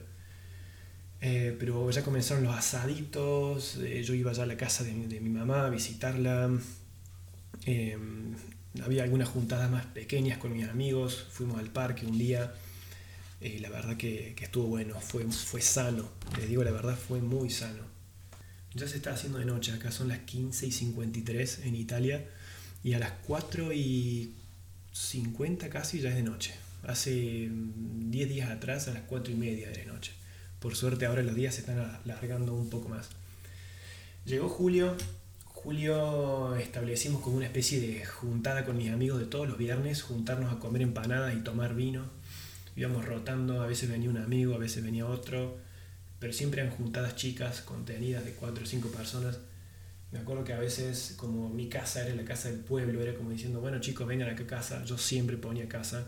Eh, 1.26 1.56
pero 1.58 1.90
ya 1.90 2.04
comenzaron 2.04 2.44
los 2.44 2.54
asaditos, 2.54 3.76
eh, 3.76 4.02
yo 4.02 4.12
iba 4.12 4.30
ya 4.34 4.42
a 4.42 4.46
la 4.46 4.58
casa 4.58 4.84
de, 4.84 4.92
mi 4.92 5.30
mamá 5.30 5.64
a 5.64 5.70
visitarla. 5.70 6.50
Eh, 7.64 7.96
había 8.82 9.04
algunas 9.04 9.30
juntadas 9.30 9.70
más 9.70 9.86
pequeñas 9.86 10.36
con 10.36 10.52
mis 10.52 10.68
amigos, 10.68 11.26
fuimos 11.30 11.58
al 11.58 11.70
parque 11.70 12.04
un 12.04 12.18
día. 12.18 12.52
la 13.40 13.70
verdad 13.70 13.96
que, 13.96 14.34
estuvo 14.38 14.66
bueno, 14.66 15.00
fue, 15.00 15.24
fue 15.24 15.62
sano, 15.62 16.10
les 16.36 16.46
digo 16.50 16.62
la 16.62 16.72
verdad, 16.72 16.94
fue 16.94 17.22
muy 17.22 17.48
sano. 17.48 17.84
Ya 18.74 18.86
se 18.86 18.96
está 18.96 19.14
haciendo 19.14 19.38
de 19.38 19.46
noche, 19.46 19.72
acá 19.72 19.90
son 19.92 20.08
las 20.08 20.18
15 20.18 20.66
y 20.66 20.72
53 20.72 21.60
en 21.64 21.74
Italia 21.74 22.28
y 22.82 22.92
a 22.92 22.98
las 22.98 23.12
4 23.26 23.72
y 23.72 24.34
50 24.92 25.70
casi 25.70 26.00
ya 26.00 26.10
es 26.10 26.16
de 26.16 26.22
noche. 26.22 26.54
Hace 26.82 27.48
10 27.50 28.28
días 28.28 28.50
atrás 28.50 28.88
a 28.88 28.92
las 28.92 29.04
4 29.04 29.32
y 29.32 29.36
media 29.36 29.70
de 29.70 29.86
noche. 29.86 30.12
Por 30.64 30.76
suerte 30.76 31.04
ahora 31.04 31.22
los 31.22 31.34
días 31.34 31.56
se 31.56 31.60
están 31.60 31.78
alargando 31.78 32.54
un 32.54 32.70
poco 32.70 32.88
más. 32.88 33.10
Llegó 34.24 34.48
julio. 34.48 34.96
Julio 35.44 36.56
establecimos 36.56 37.20
como 37.20 37.36
una 37.36 37.44
especie 37.44 37.82
de 37.82 38.06
juntada 38.06 38.64
con 38.64 38.78
mis 38.78 38.90
amigos 38.90 39.20
de 39.20 39.26
todos 39.26 39.46
los 39.46 39.58
viernes, 39.58 40.00
juntarnos 40.00 40.50
a 40.50 40.58
comer 40.58 40.80
empanadas 40.80 41.34
y 41.36 41.40
tomar 41.40 41.74
vino. 41.74 42.06
Íbamos 42.76 43.04
rotando, 43.04 43.60
a 43.60 43.66
veces 43.66 43.90
venía 43.90 44.08
un 44.08 44.16
amigo, 44.16 44.54
a 44.54 44.58
veces 44.58 44.82
venía 44.82 45.04
otro, 45.04 45.58
pero 46.18 46.32
siempre 46.32 46.62
eran 46.62 46.74
juntadas 46.74 47.14
chicas, 47.14 47.60
contenidas 47.60 48.24
de 48.24 48.32
cuatro 48.32 48.64
o 48.64 48.66
cinco 48.66 48.88
personas. 48.88 49.40
Me 50.12 50.20
acuerdo 50.20 50.44
que 50.44 50.54
a 50.54 50.58
veces, 50.58 51.12
como 51.18 51.50
mi 51.50 51.68
casa 51.68 52.06
era 52.06 52.14
la 52.14 52.24
casa 52.24 52.48
del 52.48 52.60
pueblo, 52.60 53.02
era 53.02 53.14
como 53.14 53.28
diciendo, 53.28 53.60
bueno 53.60 53.80
chicos, 53.80 54.06
vengan 54.06 54.30
a 54.30 54.46
casa. 54.46 54.82
Yo 54.86 54.96
siempre 54.96 55.36
ponía 55.36 55.68
casa 55.68 56.06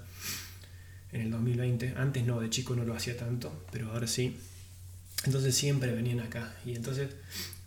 en 1.17 1.23
el 1.23 1.31
2020. 1.31 1.95
Antes 1.97 2.25
no, 2.25 2.41
de 2.41 2.51
chico 2.51 2.77
no 2.77 2.85
lo 2.85 2.95
hacía 2.95 3.17
tanto, 3.17 3.65
pero 3.73 3.91
ahora 3.91 4.07
sí. 4.07 4.37
Entonces 5.25 5.55
siempre 5.55 5.93
venían 5.93 6.21
acá. 6.21 6.55
Y 6.65 6.75
entonces, 6.75 7.09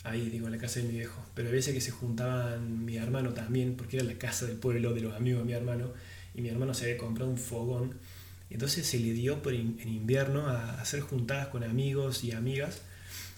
ahí 0.03 0.29
digo, 0.29 0.49
la 0.49 0.57
casa 0.57 0.79
de 0.79 0.87
mi 0.87 0.93
viejo. 0.93 1.25
Pero 1.33 1.49
a 1.49 1.51
veces 1.51 1.73
que 1.73 1.81
se 1.81 1.91
juntaban 1.91 2.85
mi 2.85 2.97
hermano 2.97 3.33
también, 3.33 3.75
porque 3.75 3.97
era 3.97 4.05
la 4.05 4.13
casa 4.13 4.45
del 4.45 4.57
pueblo 4.57 4.93
de 4.93 5.01
los 5.01 5.15
amigos 5.15 5.41
de 5.41 5.45
mi 5.45 5.53
hermano. 5.53 5.91
Y 6.35 6.41
mi 6.41 6.49
hermano 6.49 6.73
se 6.73 6.85
había 6.85 6.97
comprado 6.97 7.29
un 7.29 7.37
fogón. 7.37 7.95
Y 8.49 8.53
entonces 8.53 8.85
se 8.85 8.99
le 8.99 9.13
dio 9.13 9.41
por 9.41 9.53
en 9.53 9.79
invierno 9.87 10.47
a 10.47 10.79
hacer 10.79 11.01
juntadas 11.01 11.47
con 11.47 11.63
amigos 11.63 12.23
y 12.23 12.31
amigas 12.31 12.81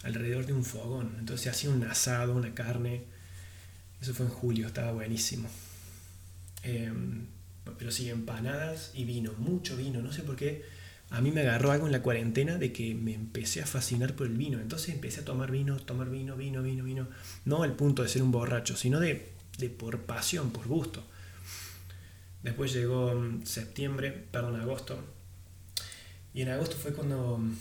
alrededor 0.04 0.46
de 0.46 0.54
un 0.54 0.66
fogón. 0.66 1.16
Entonces 1.20 1.48
hacía 1.48 1.70
un 1.70 1.84
asado, 1.84 2.36
una 2.36 2.54
carne. 2.54 3.04
Eso 4.02 4.14
fue 4.14 4.26
en 4.26 4.32
julio, 4.32 4.68
estaba 4.68 4.92
buenísimo. 4.92 5.50
Em, 6.64 7.26
pero 7.78 7.92
sí, 7.92 8.10
empanadas 8.10 8.92
y 8.94 9.06
vino, 9.06 9.34
mucho 9.38 9.78
vino, 9.78 10.02
no 10.02 10.12
sé 10.12 10.24
por 10.24 10.36
qué. 10.36 10.64
A 11.12 11.20
mí 11.20 11.32
me 11.32 11.42
agarró 11.42 11.72
algo 11.72 11.88
en 11.88 11.92
la 11.92 12.02
cuarentena 12.02 12.58
de 12.58 12.72
que 12.72 12.96
me 12.96 13.14
empecé 13.14 13.62
a 13.62 13.66
fascinar 13.66 14.16
por 14.16 14.28
el 14.28 14.38
vino. 14.38 14.60
Entonces 14.60 14.90
empecé 14.96 15.22
a 15.22 15.26
tomar 15.26 15.52
vino, 15.52 15.78
tomar 15.78 16.10
vino, 16.10 16.38
vino, 16.38 16.64
vino, 16.64 16.84
vino. 16.84 17.08
No 17.44 17.64
al 17.64 17.76
punto 17.76 18.02
de 18.02 18.10
ser 18.10 18.24
un 18.24 18.32
borracho, 18.32 18.78
sino 18.78 19.00
de, 19.00 19.30
por 19.78 20.00
pasión, 20.02 20.52
por 20.52 20.68
gusto. 20.68 21.04
Después 22.44 22.74
llegó 22.74 23.14
mm, 23.14 23.46
septiembre, 23.46 24.12
perdón, 24.32 24.60
agosto. 24.60 25.04
Y 26.34 26.42
en 26.42 26.50
agosto 26.50 26.78
fue 26.78 26.94
cuando... 26.94 27.38
Mm, 27.38 27.56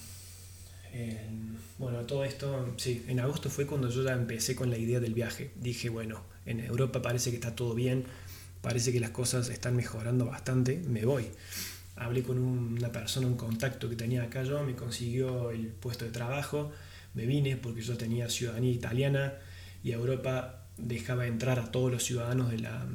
bueno, 1.79 2.01
todo 2.01 2.25
esto, 2.25 2.75
sí, 2.77 3.05
en 3.09 3.21
agosto 3.21 3.49
fue 3.49 3.67
cuando 3.67 3.89
yo 3.91 4.05
ya 4.05 4.13
empecé 4.13 4.55
con 4.55 4.71
la 4.71 4.79
idea 4.79 5.01
del 5.01 5.15
viaje. 5.15 5.51
Dije, 5.57 5.89
bueno, 5.89 6.23
en 6.47 6.61
Europa 6.61 7.03
parece 7.03 7.31
que 7.31 7.37
está 7.37 7.57
todo 7.57 7.75
bien, 7.75 8.05
parece 8.63 8.93
que 8.93 9.01
las 9.01 9.11
cosas 9.11 9.49
están 9.49 9.77
mejorando 9.77 10.27
bastante, 10.27 10.83
me 10.87 11.05
voy. 11.05 11.27
Hablé 11.97 12.23
con 12.23 12.39
una 12.39 12.93
persona, 12.93 13.27
un 13.27 13.37
contacto 13.37 13.89
que 13.89 13.97
tenía 13.97 14.23
acá 14.23 14.43
yo, 14.43 14.63
me 14.63 14.75
consiguió 14.75 15.51
el 15.51 15.67
puesto 15.69 16.05
de 16.05 16.11
trabajo, 16.11 16.73
me 17.15 17.27
vine 17.27 17.57
porque 17.57 17.83
yo 17.83 17.97
tenía 17.97 18.29
ciudadanía 18.29 18.73
italiana 18.73 19.35
y 19.83 19.93
Europa 19.93 20.65
dejaba 20.79 21.27
entrar 21.27 21.59
a 21.59 21.71
todos 21.71 21.91
los 21.91 22.05
ciudadanos 22.05 22.51
de 22.51 22.59
la, 22.59 22.87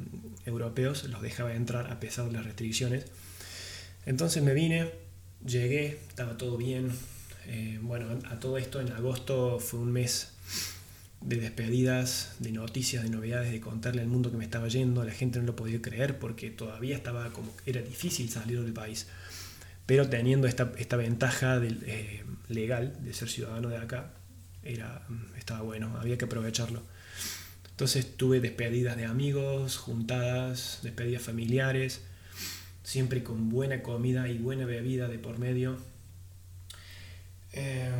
europeos, 0.44 1.04
los 1.04 1.22
dejaba 1.22 1.54
entrar 1.54 1.90
a 1.92 2.00
pesar 2.00 2.26
de 2.26 2.32
las 2.32 2.44
restricciones. 2.44 3.06
Entonces 4.06 4.42
me 4.42 4.54
vine, 4.54 4.90
llegué, 5.44 5.98
estaba 6.08 6.36
todo 6.36 6.56
bien. 6.56 6.90
Eh, 7.46 7.78
bueno, 7.82 8.06
a 8.28 8.40
todo 8.40 8.58
esto 8.58 8.80
en 8.80 8.92
agosto 8.92 9.58
fue 9.60 9.80
un 9.80 9.92
mes 9.92 10.32
de 11.20 11.36
despedidas, 11.36 12.36
de 12.38 12.52
noticias, 12.52 13.02
de 13.02 13.10
novedades, 13.10 13.50
de 13.50 13.60
contarle 13.60 14.02
al 14.02 14.08
mundo 14.08 14.30
que 14.30 14.36
me 14.36 14.44
estaba 14.44 14.68
yendo. 14.68 15.04
La 15.04 15.12
gente 15.12 15.38
no 15.38 15.46
lo 15.46 15.56
podía 15.56 15.80
creer 15.82 16.18
porque 16.18 16.50
todavía 16.50 16.96
estaba 16.96 17.32
como 17.32 17.52
era 17.66 17.80
difícil 17.82 18.28
salir 18.28 18.62
del 18.62 18.72
país. 18.72 19.06
Pero 19.86 20.08
teniendo 20.08 20.46
esta, 20.46 20.72
esta 20.78 20.96
ventaja 20.96 21.60
del, 21.60 21.82
eh, 21.86 22.24
legal 22.48 22.92
de 23.04 23.12
ser 23.12 23.28
ciudadano 23.28 23.68
de 23.68 23.78
acá, 23.78 24.12
era, 24.62 25.02
mm, 25.08 25.36
estaba 25.38 25.62
bueno, 25.62 25.96
había 25.98 26.18
que 26.18 26.24
aprovecharlo. 26.24 26.82
Entonces 27.70 28.16
tuve 28.16 28.40
despedidas 28.40 28.96
de 28.96 29.04
amigos, 29.04 29.76
juntadas, 29.76 30.80
despedidas 30.82 31.22
familiares, 31.22 32.02
siempre 32.82 33.22
con 33.22 33.50
buena 33.50 33.82
comida 33.82 34.28
y 34.28 34.38
buena 34.38 34.64
bebida 34.64 35.08
de 35.08 35.18
por 35.18 35.38
medio. 35.38 35.76
Eh, 37.52 37.90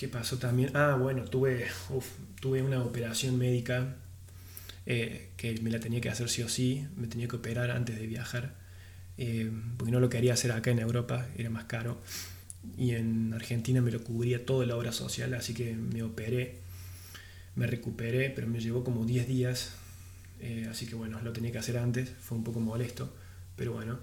¿Qué 0.00 0.08
pasó 0.08 0.38
también? 0.38 0.74
Ah, 0.74 0.96
bueno, 0.98 1.24
tuve, 1.24 1.66
tuve 2.40 2.62
una 2.62 2.82
operación 2.82 3.36
médica 3.36 3.96
eh, 4.86 5.28
que 5.36 5.60
me 5.60 5.68
la 5.68 5.78
tenía 5.78 6.00
que 6.00 6.08
hacer 6.08 6.30
sí 6.30 6.42
o 6.42 6.48
sí, 6.48 6.86
me 6.96 7.06
tenía 7.06 7.28
que 7.28 7.36
operar 7.36 7.70
antes 7.70 8.00
de 8.00 8.06
viajar, 8.06 8.54
eh, 9.18 9.50
porque 9.76 9.92
no 9.92 10.00
lo 10.00 10.08
quería 10.08 10.32
hacer 10.32 10.52
acá 10.52 10.70
en 10.70 10.78
Europa, 10.78 11.26
era 11.36 11.50
más 11.50 11.64
caro, 11.64 12.00
y 12.78 12.92
en 12.92 13.34
Argentina 13.34 13.82
me 13.82 13.90
lo 13.90 14.02
cubría 14.02 14.46
toda 14.46 14.64
la 14.64 14.74
obra 14.74 14.90
social, 14.92 15.34
así 15.34 15.52
que 15.52 15.74
me 15.74 16.02
operé, 16.02 16.60
me 17.54 17.66
recuperé, 17.66 18.30
pero 18.30 18.46
me 18.46 18.58
llevó 18.58 18.82
como 18.82 19.04
10 19.04 19.28
días, 19.28 19.72
eh, 20.40 20.66
así 20.70 20.86
que 20.86 20.94
bueno, 20.94 21.20
lo 21.20 21.34
tenía 21.34 21.52
que 21.52 21.58
hacer 21.58 21.76
antes, 21.76 22.10
fue 22.22 22.38
un 22.38 22.44
poco 22.44 22.60
molesto, 22.60 23.14
pero 23.54 23.74
bueno. 23.74 23.98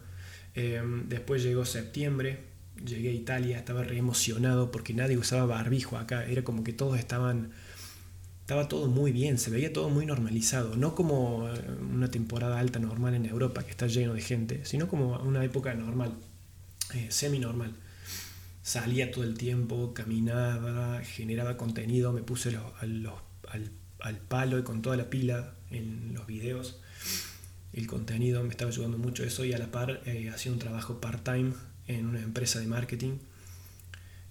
después 1.08 1.42
llegó 1.42 1.66
septiembre, 1.66 2.38
llegué 2.86 3.10
a 3.10 3.14
Italia, 3.14 3.58
estaba 3.58 3.84
re 3.84 3.98
emocionado 3.98 4.72
porque 4.72 4.94
nadie 4.94 5.18
usaba 5.18 5.46
barbijo 5.46 5.98
acá, 5.98 6.26
era 6.26 6.44
como 6.44 6.64
que 6.64 6.74
todos 6.74 6.98
estaban, 7.00 7.52
estaba 8.42 8.68
todo 8.68 8.88
muy 8.88 9.12
bien, 9.12 9.38
se 9.38 9.52
veía 9.52 9.74
todo 9.74 9.90
muy 9.90 10.06
normalizado, 10.06 10.76
no 10.76 10.96
como 10.96 11.50
eh, 11.50 11.62
una 11.94 12.10
temporada 12.10 12.60
alta 12.60 12.80
normal 12.80 13.16
en 13.16 13.26
Europa 13.26 13.64
que 13.64 13.72
está 13.72 13.88
lleno 13.88 14.14
de 14.14 14.22
gente, 14.22 14.66
sino 14.66 14.88
como 14.88 15.18
una 15.20 15.44
época 15.44 15.74
normal, 15.74 16.14
eh, 16.94 17.08
semi-normal. 17.10 17.74
Salía 18.62 19.12
todo 19.12 19.24
el 19.24 19.38
tiempo, 19.38 19.94
caminaba, 19.94 21.02
generaba 21.02 21.56
contenido, 21.56 22.12
me 22.12 22.22
puse 22.22 22.58
al, 22.82 23.10
al, 24.00 24.18
palo 24.28 24.60
y 24.60 24.64
con 24.64 24.82
toda 24.82 24.98
la 24.98 25.10
pila 25.10 25.54
en 25.72 26.14
los 26.14 26.28
videos. 26.28 26.82
El 27.72 27.88
contenido 27.88 28.44
me 28.44 28.50
estaba 28.50 28.70
ayudando 28.70 28.98
mucho 28.98 29.24
eso 29.24 29.46
y 29.46 29.54
a 29.54 29.58
la 29.58 29.72
par 29.72 30.02
eh, 30.06 30.30
hacía 30.34 30.52
un 30.52 30.60
trabajo 30.60 31.00
part-time 31.00 31.54
en 31.88 32.06
una 32.06 32.22
empresa 32.22 32.60
de 32.60 32.68
marketing. 32.68 33.18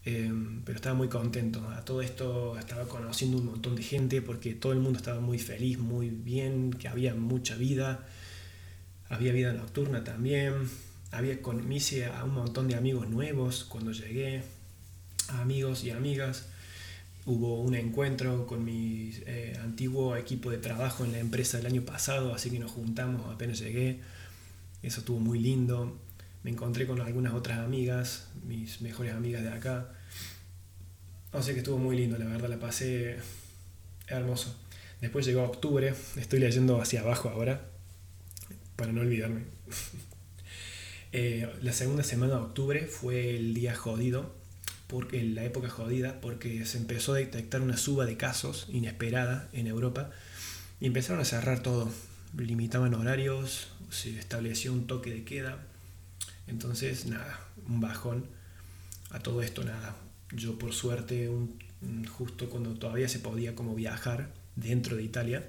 Eh, 0.05 0.33
pero 0.65 0.77
estaba 0.77 0.95
muy 0.95 1.09
contento. 1.09 1.69
A 1.71 1.85
todo 1.85 2.01
esto 2.01 2.57
estaba 2.59 2.85
conociendo 2.85 3.39
un 3.39 3.47
montón 3.47 3.75
de 3.75 3.83
gente 3.83 4.23
porque 4.23 4.55
todo 4.55 4.73
el 4.73 4.79
mundo 4.79 4.99
estaba 4.99 5.21
muy 5.21 5.39
feliz, 5.39 5.79
muy 5.79 6.11
bien, 6.11 6.73
que 6.73 6.89
había 6.89 7.15
mucha 7.15 7.57
vida. 7.57 8.07
Había 9.09 9.33
vida 9.33 9.53
nocturna 9.53 10.05
también. 10.05 10.69
Había 11.11 11.43
con, 11.43 11.67
me 11.69 11.79
a 12.05 12.25
un 12.25 12.35
montón 12.35 12.69
de 12.69 12.77
amigos 12.77 13.09
nuevos 13.09 13.65
cuando 13.65 13.93
llegué, 13.93 14.43
amigos 15.29 15.85
y 15.85 15.91
amigas. 15.91 16.47
hubo 17.25 17.61
un 17.61 17.75
encuentro 17.75 18.47
con 18.47 18.65
mi 18.65 19.11
eh, 19.27 19.59
antiguo 19.63 20.17
equipo 20.17 20.51
de 20.51 20.59
trabajo 20.59 21.05
en 21.05 21.13
la 21.13 21.19
empresa 21.19 21.59
el 21.59 21.67
año 21.67 21.83
pasado, 21.83 22.33
así 22.35 22.51
que 22.51 22.59
nos 22.61 22.71
juntamos 22.71 23.33
apenas 23.33 23.59
llegué. 23.59 24.01
Eso 24.83 25.01
estuvo 25.01 25.19
muy 25.19 25.41
lindo. 25.41 25.99
Me 26.43 26.50
encontré 26.50 26.87
con 26.87 27.00
algunas 27.00 27.35
otras 27.35 27.59
amigas, 27.59 28.28
mis 28.45 28.81
mejores 28.81 29.14
amigas 29.14 29.43
de 29.43 29.50
acá. 29.50 29.93
O 31.33 31.43
sea 31.43 31.55
que 31.55 31.61
estuvo 31.61 31.78
muy 31.78 31.97
lindo, 31.97 32.19
la 32.19 32.26
verdad, 32.26 32.49
la 32.49 32.59
pasé 32.59 33.16
hermoso. 34.07 34.57
Después 35.00 35.26
llegó 35.26 35.43
octubre, 35.43 35.95
estoy 36.16 36.40
leyendo 36.40 36.81
hacia 36.81 37.00
abajo 37.00 37.28
ahora, 37.28 37.69
para 38.76 38.93
no 38.93 39.00
olvidarme. 39.00 39.43
Eh, 41.12 41.49
la 41.62 41.73
segunda 41.73 42.02
semana 42.02 42.35
de 42.35 42.40
octubre 42.40 42.87
fue 42.87 43.37
el 43.37 43.55
día 43.55 43.75
jodido, 43.75 44.35
porque 44.87 45.23
la 45.23 45.45
época 45.45 45.71
jodida, 45.71 46.21
porque 46.21 46.66
se 46.66 46.76
empezó 46.76 47.14
a 47.14 47.19
detectar 47.19 47.62
una 47.62 47.78
suba 47.78 48.05
de 48.05 48.19
casos 48.19 48.66
inesperada 48.69 49.49
en 49.52 49.66
Europa 49.66 50.11
y 50.81 50.87
empezaron 50.87 51.21
a 51.21 51.25
cerrar 51.25 51.62
todo. 51.62 51.90
Limitaban 52.37 52.93
horarios, 52.93 53.69
se 53.88 54.19
estableció 54.19 54.73
un 54.75 54.87
toque 54.87 55.11
de 55.11 55.25
queda. 55.25 55.64
Entonces, 56.47 57.07
nada, 57.07 57.41
un 57.69 57.81
bajón 57.81 58.26
a 59.11 59.21
todo 59.21 59.43
esto, 59.43 59.65
nada. 59.65 59.97
Yo 60.33 60.59
por 60.59 60.73
suerte, 60.73 61.31
justo 62.17 62.49
cuando 62.50 62.75
todavía 62.75 63.09
se 63.09 63.19
podía 63.19 63.55
como 63.55 63.75
viajar 63.75 64.33
dentro 64.57 64.97
de 64.97 65.03
Italia, 65.03 65.49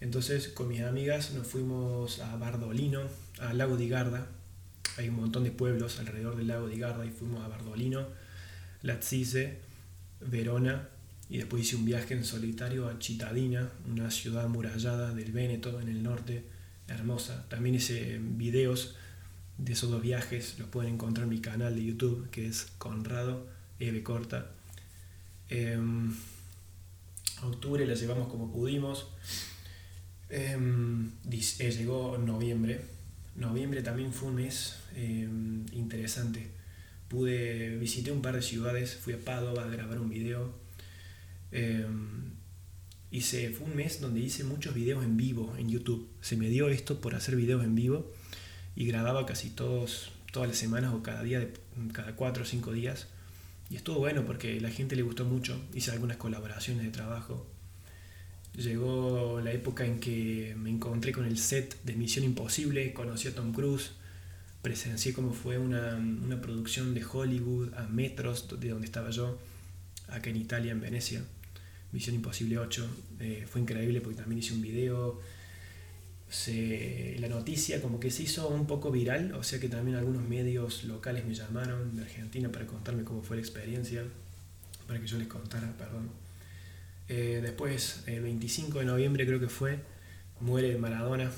entonces 0.00 0.48
con 0.48 0.68
mis 0.68 0.80
amigas 0.80 1.32
nos 1.32 1.46
fuimos 1.46 2.20
a 2.20 2.36
Bardolino, 2.36 3.02
al 3.38 3.58
lago 3.58 3.76
di 3.76 3.88
Garda, 3.88 4.28
hay 4.96 5.08
un 5.08 5.16
montón 5.16 5.44
de 5.44 5.50
pueblos 5.50 5.98
alrededor 5.98 6.36
del 6.36 6.48
lago 6.48 6.68
de 6.68 6.78
Garda 6.78 7.04
y 7.04 7.10
fuimos 7.10 7.44
a 7.44 7.48
Bardolino, 7.48 8.06
Lazzise, 8.82 9.58
Verona 10.20 10.88
y 11.28 11.38
después 11.38 11.62
hice 11.62 11.76
un 11.76 11.84
viaje 11.84 12.14
en 12.14 12.24
solitario 12.24 12.88
a 12.88 12.96
Cittadina, 13.00 13.70
una 13.88 14.10
ciudad 14.10 14.44
amurallada 14.44 15.14
del 15.14 15.32
Véneto 15.32 15.80
en 15.80 15.88
el 15.88 16.02
norte, 16.02 16.44
hermosa. 16.88 17.46
También 17.48 17.76
hice 17.76 18.18
videos 18.20 18.96
de 19.62 19.72
esos 19.72 19.90
dos 19.90 20.02
viajes, 20.02 20.58
los 20.58 20.68
pueden 20.68 20.94
encontrar 20.94 21.24
en 21.24 21.30
mi 21.30 21.40
canal 21.40 21.74
de 21.74 21.84
YouTube 21.84 22.28
que 22.30 22.46
es 22.46 22.68
Conrado 22.78 23.46
Eve 23.78 24.02
Corta. 24.02 24.50
Em, 25.48 26.14
octubre 27.42 27.86
la 27.86 27.94
llevamos 27.94 28.28
como 28.28 28.52
pudimos. 28.52 29.08
Em, 30.28 31.10
eh, 31.30 31.70
llegó 31.72 32.18
noviembre. 32.18 32.80
Noviembre 33.36 33.82
también 33.82 34.12
fue 34.12 34.28
un 34.28 34.36
mes 34.36 34.80
Em, 34.96 35.66
interesante. 35.72 36.50
Pude, 37.08 37.76
visité 37.78 38.12
un 38.12 38.22
par 38.22 38.34
de 38.36 38.42
ciudades, 38.42 38.94
fui 38.94 39.14
a 39.14 39.18
Padova 39.18 39.64
a 39.64 39.68
grabar 39.68 39.98
un 39.98 40.10
video. 40.10 40.52
Hice, 43.10 43.50
fue 43.50 43.66
un 43.66 43.74
mes 43.74 44.00
donde 44.00 44.20
hice 44.20 44.44
muchos 44.44 44.74
videos 44.74 45.04
en 45.04 45.16
vivo 45.16 45.54
en 45.58 45.68
YouTube. 45.68 46.08
Se 46.20 46.36
me 46.36 46.48
dio 46.48 46.68
esto 46.68 47.00
por 47.00 47.14
hacer 47.14 47.34
videos 47.34 47.64
en 47.64 47.74
vivo 47.74 48.12
y 48.80 48.86
grababa 48.86 49.26
casi 49.26 49.50
todos, 49.50 50.10
todas 50.32 50.48
las 50.48 50.56
semanas 50.56 50.94
o 50.94 51.02
cada 51.02 51.22
día, 51.22 51.46
cada 51.92 52.16
cuatro 52.16 52.44
o 52.44 52.46
cinco 52.46 52.72
días. 52.72 53.08
Y 53.68 53.76
estuvo 53.76 53.98
bueno 53.98 54.24
porque 54.24 54.58
la 54.58 54.70
gente 54.70 54.96
le 54.96 55.02
gustó 55.02 55.26
mucho. 55.26 55.60
Hice 55.74 55.90
algunas 55.90 56.16
colaboraciones 56.16 56.84
de 56.84 56.90
trabajo. 56.90 57.46
Llegó 58.54 59.42
la 59.44 59.52
época 59.52 59.84
en 59.84 60.00
que 60.00 60.54
me 60.56 60.70
encontré 60.70 61.12
con 61.12 61.26
el 61.26 61.36
set 61.36 61.76
de 61.84 61.94
Misión 61.94 62.24
Imposible, 62.24 62.94
conocí 62.94 63.28
a 63.28 63.34
Tom 63.34 63.52
Cruise, 63.52 63.90
presencié 64.62 65.12
cómo 65.12 65.34
fue 65.34 65.58
una, 65.58 65.96
una, 65.96 66.40
producción 66.40 66.94
de 66.94 67.04
Hollywood 67.04 67.74
a 67.74 67.82
metros 67.82 68.48
de 68.58 68.70
donde 68.70 68.86
estaba 68.86 69.10
yo, 69.10 69.38
acá 70.08 70.30
en 70.30 70.36
Italia, 70.36 70.72
en 70.72 70.80
Venecia, 70.80 71.22
Misión 71.92 72.16
Imposible 72.16 72.56
8. 72.56 72.88
Eh, 73.20 73.46
fue 73.46 73.60
increíble 73.60 74.00
porque 74.00 74.16
también 74.16 74.38
hice 74.38 74.54
un 74.54 74.62
video. 74.62 75.20
Se, 76.30 77.16
la 77.18 77.28
noticia 77.28 77.82
como 77.82 77.98
que 77.98 78.10
se 78.10 78.22
hizo 78.22 78.48
un 78.48 78.66
poco 78.66 78.90
viral, 78.90 79.34
o 79.34 79.42
sea 79.42 79.58
que 79.58 79.68
también 79.68 79.96
algunos 79.96 80.26
medios 80.28 80.84
locales 80.84 81.26
me 81.26 81.34
llamaron 81.34 81.96
de 81.96 82.02
Argentina 82.02 82.50
para 82.50 82.66
contarme 82.66 83.02
cómo 83.04 83.22
fue 83.22 83.36
la 83.36 83.42
experiencia, 83.42 84.04
para 84.86 85.00
que 85.00 85.06
yo 85.06 85.18
les 85.18 85.26
contara, 85.26 85.72
perdón. 85.76 86.08
Eh, 87.08 87.40
después, 87.42 88.04
el 88.06 88.22
25 88.22 88.78
de 88.78 88.84
noviembre 88.84 89.26
creo 89.26 89.40
que 89.40 89.48
fue, 89.48 89.80
muere 90.40 90.78
Maradona, 90.78 91.30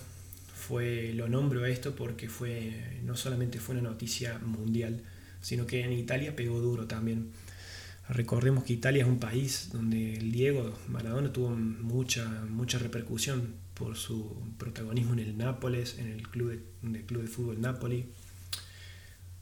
fue, 0.55 1.13
lo 1.15 1.29
nombro 1.29 1.65
esto 1.65 1.97
porque 1.97 2.29
fue, 2.29 3.01
no 3.03 3.17
solamente 3.17 3.59
fue 3.59 3.75
una 3.77 3.89
noticia 3.89 4.39
mundial, 4.39 5.03
sino 5.41 5.67
que 5.67 5.83
en 5.83 5.93
Italia 5.93 6.37
pegó 6.37 6.61
duro 6.61 6.87
también. 6.87 7.33
Recordemos 8.09 8.65
que 8.65 8.75
Italia 8.75 9.03
es 9.03 9.09
un 9.09 9.19
país 9.19 9.71
donde 9.73 10.15
el 10.15 10.31
Diego 10.33 10.79
Maradona 10.89 11.33
tuvo 11.33 11.51
mucha, 11.51 12.27
mucha 12.51 12.79
repercusión 12.79 13.55
por 13.75 13.97
su 13.97 14.53
protagonismo 14.59 15.15
en 15.15 15.21
el 15.21 15.37
Nápoles, 15.37 15.99
en 15.99 16.09
el 16.09 16.29
club 16.29 16.63
de, 16.83 17.05
club 17.05 17.23
de 17.23 17.29
fútbol 17.29 17.61
Napoli. 17.61 18.07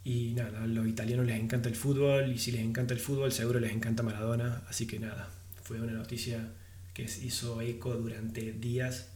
Y 0.04 0.32
nada, 0.34 0.62
a 0.62 0.66
los 0.66 0.86
italianos 0.86 1.26
les 1.26 1.38
encanta 1.38 1.68
el 1.68 1.76
fútbol 1.76 2.32
y 2.32 2.38
si 2.38 2.52
les 2.52 2.62
encanta 2.62 2.94
el 2.94 3.00
fútbol 3.00 3.32
seguro 3.32 3.60
les 3.60 3.72
encanta 3.72 4.02
Maradona. 4.02 4.62
Así 4.68 4.86
que 4.86 4.98
nada, 4.98 5.28
fue 5.62 5.80
una 5.80 5.92
noticia 5.92 6.52
que 6.94 7.02
hizo 7.02 7.60
eco 7.60 7.94
durante 7.94 8.52
días, 8.52 9.08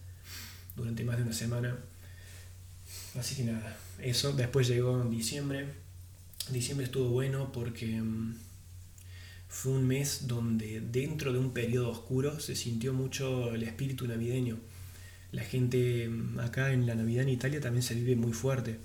durante 0.75 1.03
más 1.03 1.17
de 1.17 1.23
una 1.23 1.33
semana. 1.33 1.77
Así 3.17 3.35
que 3.35 3.43
nada, 3.45 3.77
eso. 3.99 4.33
Después 4.33 4.67
llegó 4.67 5.01
en 5.01 5.09
diciembre. 5.09 5.67
Diciembre 6.51 6.85
estuvo 6.85 7.09
bueno 7.09 7.51
porque 7.51 7.87
mm, 7.87 8.35
fue 9.47 9.71
un 9.71 9.87
mes 9.87 10.27
donde 10.27 10.81
dentro 10.81 11.33
de 11.33 11.39
un 11.39 11.51
periodo 11.51 11.89
oscuro 11.89 12.39
se 12.39 12.55
sintió 12.55 12.93
mucho 12.93 13.53
el 13.55 13.63
espíritu 13.63 14.07
navideño. 14.07 14.59
La 15.35 15.43
gente 15.43 16.07
mm, 16.07 16.39
acá 16.39 16.71
en 16.71 16.87
la 16.87 16.95
Navidad 16.95 17.23
en 17.23 17.29
Italia 17.29 17.59
también 17.59 17.83
se 17.83 17.93
vive 17.93 18.15
muy 18.15 18.31
fuerte. 18.31 18.79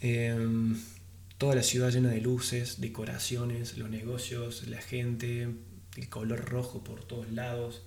Em, 0.00 0.76
toda 1.38 1.54
la 1.54 1.62
ciudad 1.62 1.90
llena 1.90 2.10
de 2.10 2.20
luces, 2.20 2.80
decoraciones, 2.80 3.78
los 3.78 3.88
negocios, 3.88 4.66
la 4.66 4.80
gente, 4.80 5.48
el 5.96 6.08
color 6.08 6.44
rojo 6.46 6.82
por 6.82 7.04
todos 7.04 7.30
lados, 7.30 7.82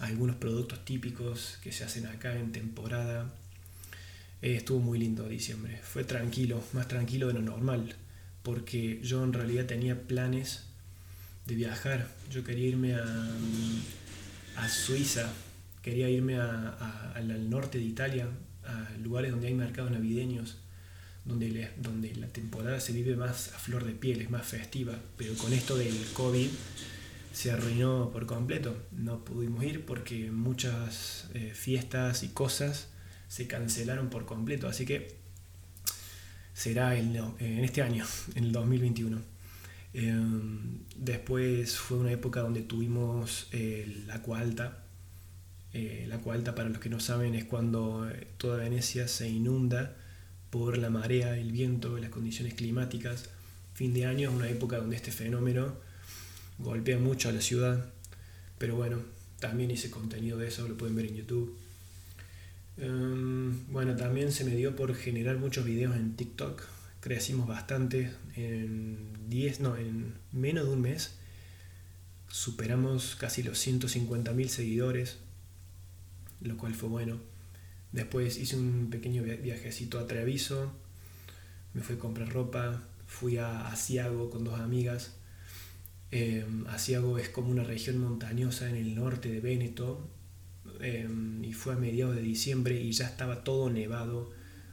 algunos 0.00 0.36
productos 0.36 0.84
típicos 0.86 1.58
que 1.62 1.72
se 1.72 1.84
hacen 1.84 2.06
acá 2.06 2.34
en 2.34 2.52
temporada 2.52 3.34
eh, 4.40 4.54
estuvo 4.54 4.80
muy 4.80 4.98
lindo 4.98 5.28
diciembre. 5.28 5.80
Fue 5.82 6.04
tranquilo, 6.04 6.62
más 6.72 6.88
tranquilo 6.88 7.26
de 7.26 7.34
lo 7.34 7.42
normal, 7.42 7.96
porque 8.42 9.00
yo 9.02 9.22
en 9.24 9.34
realidad 9.34 9.66
tenía 9.66 10.00
planes 10.06 10.64
de 11.44 11.54
viajar. 11.54 12.08
Yo 12.30 12.44
quería 12.44 12.68
irme 12.68 12.94
a, 12.94 13.04
a 14.56 14.68
Suiza, 14.68 15.30
quería 15.82 16.08
irme 16.08 16.36
a, 16.36 17.12
al 17.14 17.50
norte 17.50 17.78
de 17.78 17.84
Italia, 17.84 18.28
a 18.64 18.96
lugares 19.02 19.30
donde 19.30 19.48
hay 19.48 19.54
mercados 19.54 19.90
navideños, 19.90 20.58
donde, 21.24 21.70
donde 21.76 22.14
la 22.14 22.28
temporada 22.28 22.80
se 22.80 22.92
vive 22.92 23.16
más 23.16 23.52
a 23.54 23.58
flor 23.58 23.84
de 23.84 23.92
piel, 23.92 24.20
es 24.20 24.30
más 24.30 24.46
festiva, 24.46 24.94
pero 25.16 25.34
con 25.34 25.52
esto 25.52 25.76
del 25.76 25.94
COVID 26.14 26.48
se 27.32 27.50
arruinó 27.50 28.10
por 28.12 28.26
completo. 28.26 28.76
No 28.92 29.24
pudimos 29.24 29.62
ir 29.64 29.84
porque 29.84 30.30
muchas 30.30 31.28
eh, 31.34 31.52
fiestas 31.54 32.22
y 32.22 32.28
cosas 32.28 32.88
se 33.28 33.46
cancelaron 33.46 34.08
por 34.10 34.24
completo, 34.24 34.68
así 34.68 34.86
que 34.86 35.18
será 36.54 36.96
en 36.96 37.14
este 37.38 37.82
año, 37.82 38.04
en 38.34 38.44
el 38.44 38.52
2021. 38.52 39.20
Em, 39.94 40.80
después 40.96 41.76
fue 41.76 41.98
una 41.98 42.12
época 42.12 42.40
donde 42.40 42.62
tuvimos 42.62 43.48
el 43.52 44.10
agua 44.10 44.40
alta. 44.40 44.84
El 45.72 46.10
agua 46.12 46.34
alta, 46.34 46.54
para 46.54 46.68
los 46.68 46.78
que 46.78 46.88
no 46.88 47.00
saben, 47.00 47.34
es 47.34 47.44
cuando 47.44 48.08
eh, 48.08 48.26
toda 48.38 48.58
Venecia 48.58 49.08
se 49.08 49.28
inunda 49.28 49.96
por 50.50 50.78
la 50.78 50.90
marea, 50.90 51.36
el 51.36 51.52
viento, 51.52 51.98
las 51.98 52.10
condiciones 52.10 52.54
climáticas. 52.54 53.30
Fin 53.74 53.92
de 53.94 54.06
año 54.06 54.30
es 54.30 54.34
una 54.34 54.48
época 54.48 54.78
donde 54.78 54.96
este 54.96 55.12
fenómeno 55.12 55.76
golpea 56.58 56.98
mucho 56.98 57.28
a 57.28 57.32
la 57.32 57.40
ciudad. 57.40 57.92
Pero 58.58 58.76
bueno, 58.76 58.98
también 59.40 59.70
hice 59.70 59.90
contenido 59.90 60.38
de 60.38 60.48
eso, 60.48 60.66
lo 60.66 60.76
pueden 60.76 60.96
ver 60.96 61.06
en 61.06 61.16
YouTube. 61.16 61.56
Em, 62.78 63.66
bueno, 63.72 63.96
también 63.96 64.32
se 64.32 64.44
me 64.44 64.56
dio 64.56 64.74
por 64.74 64.94
generar 64.94 65.36
muchos 65.38 65.64
videos 65.64 65.96
en 65.96 66.16
TikTok. 66.16 66.62
Crecimos 67.00 67.46
bastante. 67.46 68.12
En 68.36 69.28
10, 69.28 69.60
no, 69.60 69.76
en 69.76 70.14
menos 70.32 70.66
de 70.66 70.72
un 70.72 70.80
mes 70.80 71.18
superamos 72.30 73.16
casi 73.16 73.42
los 73.42 73.66
150.000 73.66 74.48
seguidores, 74.48 75.18
lo 76.40 76.56
cual 76.56 76.74
fue 76.74 76.88
bueno. 76.88 77.20
Después 77.92 78.38
hice 78.38 78.56
un 78.56 78.90
pequeño 78.90 79.22
viajecito 79.22 79.98
a 79.98 80.06
Treviso, 80.06 80.72
me 81.74 81.82
fui 81.82 81.96
a 81.96 81.98
comprar 81.98 82.28
ropa, 82.28 82.82
fui 83.06 83.38
a 83.38 83.68
Asiago 83.68 84.30
con 84.30 84.44
dos 84.44 84.60
amigas. 84.60 85.14
Eh, 86.10 86.46
Asiago 86.68 87.18
es 87.18 87.28
como 87.28 87.50
una 87.50 87.64
región 87.64 87.98
montañosa 87.98 88.68
en 88.68 88.76
el 88.76 88.94
norte 88.94 89.30
de 89.30 89.40
Véneto, 89.40 90.08
Em, 90.80 91.44
y 91.44 91.52
fue 91.52 91.72
a 91.74 91.76
mediados 91.76 92.14
de 92.14 92.22
diciembre 92.22 92.80
y 92.80 92.92
ya 92.92 93.06
estaba 93.06 93.42
todo 93.42 93.68
nevado, 93.70 94.30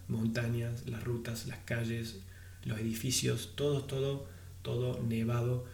montañas, 0.08 0.88
las 0.88 1.04
rutas, 1.04 1.47
las 1.47 1.60
calles, 1.60 2.19
los 2.63 2.80
edificios, 2.80 3.54
todo, 3.56 3.84
todo, 3.84 4.28
todo 4.62 5.01
nevado. 5.04 5.65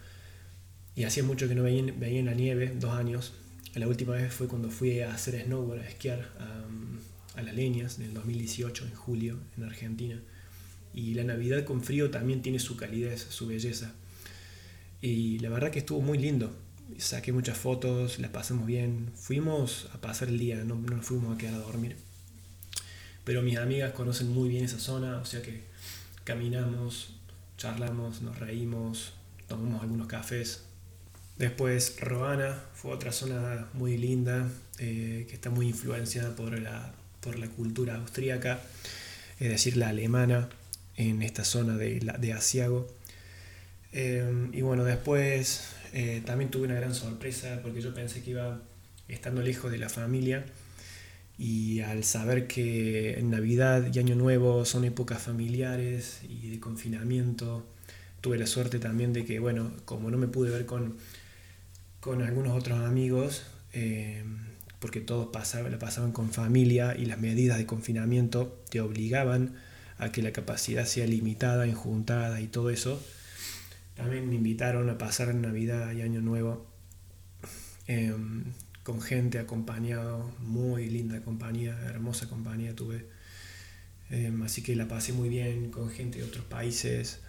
y 0.95 1.06
hacía 1.06 1.23
mucho 1.23 1.47
que 1.47 1.56
no 1.56 1.63
veía, 1.63 1.93
veía 1.97 2.21
la 2.23 2.34
nieve, 2.34 2.73
dos 2.77 2.93
años. 2.93 3.34
La 3.75 3.88
última 3.88 4.13
vez 4.13 4.34
fue 4.34 4.47
cuando 4.47 4.69
fui 4.69 4.99
a 4.99 5.13
hacer 5.13 5.41
snowboard, 5.45 5.79
a 5.79 5.88
esquiar 5.88 6.29
a, 7.36 7.41
las 7.41 7.55
leñas, 7.55 7.97
en 7.99 8.05
el 8.05 8.13
2018, 8.13 8.86
en 8.86 8.93
julio, 8.93 9.39
en 9.57 9.63
Argentina. 9.63 10.19
Y 10.93 11.13
la 11.13 11.23
Navidad 11.23 11.63
con 11.63 11.81
frío 11.81 12.12
también 12.12 12.41
tiene 12.41 12.60
su 12.60 12.75
calidez, 12.75 13.21
su 13.29 13.47
belleza. 13.47 13.93
Y 15.01 15.39
la 15.39 15.49
verdad 15.49 15.71
que 15.71 15.79
estuvo 15.79 16.01
muy 16.01 16.17
lindo. 16.17 16.53
Saqué 16.97 17.31
muchas 17.31 17.57
fotos, 17.57 18.19
las 18.19 18.31
pasamos 18.31 18.65
bien. 18.65 19.10
Fuimos 19.15 19.89
a 19.93 20.01
pasar 20.01 20.27
el 20.27 20.38
día, 20.38 20.63
no, 20.65 20.75
no 20.75 20.97
nos 20.97 21.05
fuimos 21.05 21.34
a 21.34 21.38
quedar 21.38 21.53
a 21.53 21.60
dormir. 21.60 21.95
Pero 23.23 23.41
mis 23.41 23.57
amigas 23.57 23.93
conocen 23.93 24.34
muy 24.34 24.49
bien 24.49 24.65
esa 24.65 24.79
zona, 24.79 25.17
o 25.19 25.25
sea 25.25 25.41
que 25.41 25.63
caminamos, 26.25 27.15
charlamos, 27.57 28.21
nos 28.21 28.38
reímos, 28.38 29.13
tomamos 29.47 29.81
algunos 29.81 30.07
cafés. 30.07 30.65
Después 31.37 31.99
Roana 31.99 32.63
fue 32.73 32.91
otra 32.91 33.11
zona 33.11 33.67
muy 33.73 33.97
linda, 33.97 34.47
eh, 34.79 35.25
que 35.27 35.35
está 35.35 35.49
muy 35.49 35.67
influenciada 35.67 36.35
por 36.35 36.59
la, 36.59 36.93
por 37.19 37.39
la 37.39 37.47
cultura 37.47 37.95
austríaca, 37.95 38.61
es 39.39 39.49
decir, 39.49 39.77
la 39.77 39.89
alemana, 39.89 40.49
en 40.97 41.21
esta 41.21 41.43
zona 41.43 41.77
de, 41.77 41.99
de 42.19 42.33
Asiago. 42.33 42.87
Eh, 43.93 44.49
y 44.53 44.61
bueno, 44.61 44.83
después 44.83 45.69
eh, 45.93 46.21
también 46.25 46.51
tuve 46.51 46.65
una 46.65 46.75
gran 46.75 46.95
sorpresa 46.95 47.59
porque 47.61 47.81
yo 47.81 47.93
pensé 47.93 48.21
que 48.21 48.31
iba 48.31 48.61
estando 49.07 49.41
lejos 49.41 49.71
de 49.71 49.77
la 49.77 49.89
familia 49.89 50.45
y 51.37 51.81
al 51.81 52.03
saber 52.03 52.47
que 52.47 53.19
Navidad 53.23 53.91
y 53.93 53.99
Año 53.99 54.15
Nuevo 54.15 54.63
son 54.63 54.85
épocas 54.85 55.21
familiares 55.21 56.21
y 56.29 56.49
de 56.49 56.59
confinamiento, 56.59 57.65
tuve 58.21 58.37
la 58.37 58.45
suerte 58.45 58.79
también 58.79 59.11
de 59.11 59.25
que, 59.25 59.39
bueno, 59.39 59.71
como 59.85 60.11
no 60.11 60.17
me 60.17 60.27
pude 60.27 60.51
ver 60.51 60.65
con, 60.65 60.97
con 62.01 62.21
algunos 62.21 62.57
otros 62.57 62.79
amigos, 62.81 63.43
eh, 63.71 64.25
porque 64.79 64.99
todos 64.99 65.27
pasaban, 65.27 65.71
la 65.71 65.79
pasaban 65.79 66.11
con 66.11 66.31
familia 66.31 66.95
y 66.97 67.05
las 67.05 67.19
medidas 67.19 67.57
de 67.57 67.65
confinamiento 67.65 68.61
te 68.69 68.81
obligaban 68.81 69.55
a 69.99 70.11
que 70.11 70.23
la 70.23 70.33
capacidad 70.33 70.85
sea 70.85 71.05
limitada, 71.05 71.65
enjuntada 71.67 72.41
y 72.41 72.47
todo 72.47 72.71
eso, 72.71 73.01
también 73.95 74.27
me 74.27 74.35
invitaron 74.35 74.89
a 74.89 74.97
pasar 74.97 75.33
Navidad 75.35 75.91
y 75.91 76.01
Año 76.01 76.21
Nuevo 76.21 76.65
em, 77.85 78.45
con 78.81 78.99
gente 78.99 79.37
acompañado, 79.37 80.31
muy 80.39 80.89
linda 80.89 81.21
compañía, 81.21 81.77
hermosa 81.85 82.27
compañía 82.27 82.75
tuve. 82.75 83.05
Em, 84.09 84.41
así 84.41 84.63
que 84.63 84.75
la 84.75 84.87
pasé 84.87 85.13
muy 85.13 85.29
bien 85.29 85.69
con 85.69 85.89
gente 85.91 86.17
de 86.17 86.25
otros 86.25 86.45
países, 86.45 87.19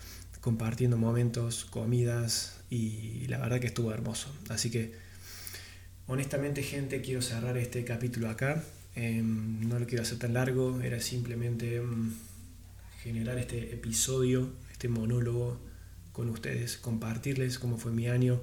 compartiendo 0.43 0.99
momentos, 0.99 1.65
comidas 1.65 2.61
y 2.69 3.27
la 3.29 3.39
verdad 3.39 3.61
que 3.61 3.69
estuvo 3.69 3.93
hermoso. 3.93 4.29
Así 4.51 4.71
que 4.71 4.93
honestamente 6.09 6.63
gente 6.63 7.01
quiero 7.01 7.23
cerrar 7.23 7.57
este 7.57 7.85
capítulo 7.85 8.29
acá. 8.29 8.63
Em, 8.97 9.67
no 9.69 9.79
lo 9.79 9.87
quiero 9.87 10.03
hacer 10.03 10.19
tan 10.19 10.35
largo, 10.35 10.81
era 10.83 11.01
simplemente 11.01 11.81
generar 13.03 13.39
este 13.39 13.73
episodio, 13.73 14.51
este 14.71 14.89
monólogo 14.89 15.61
con 16.13 16.29
ustedes, 16.29 16.77
compartirles 16.77 17.59
cómo 17.59 17.79
fue 17.79 17.93
mi 17.93 18.09
año. 18.09 18.43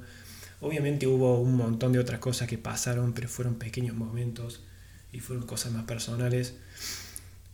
Obviamente 0.62 1.06
hubo 1.06 1.40
un 1.40 1.56
montón 1.56 1.92
de 1.92 2.00
otras 2.00 2.20
cosas 2.20 2.48
que 2.48 2.58
pasaron, 2.58 3.14
pero 3.14 3.28
fueron 3.28 3.56
pequeños 3.56 3.96
momentos 3.96 4.62
y 5.12 5.20
fueron 5.20 5.46
cosas 5.46 5.74
más 5.74 5.84
personales 5.84 6.56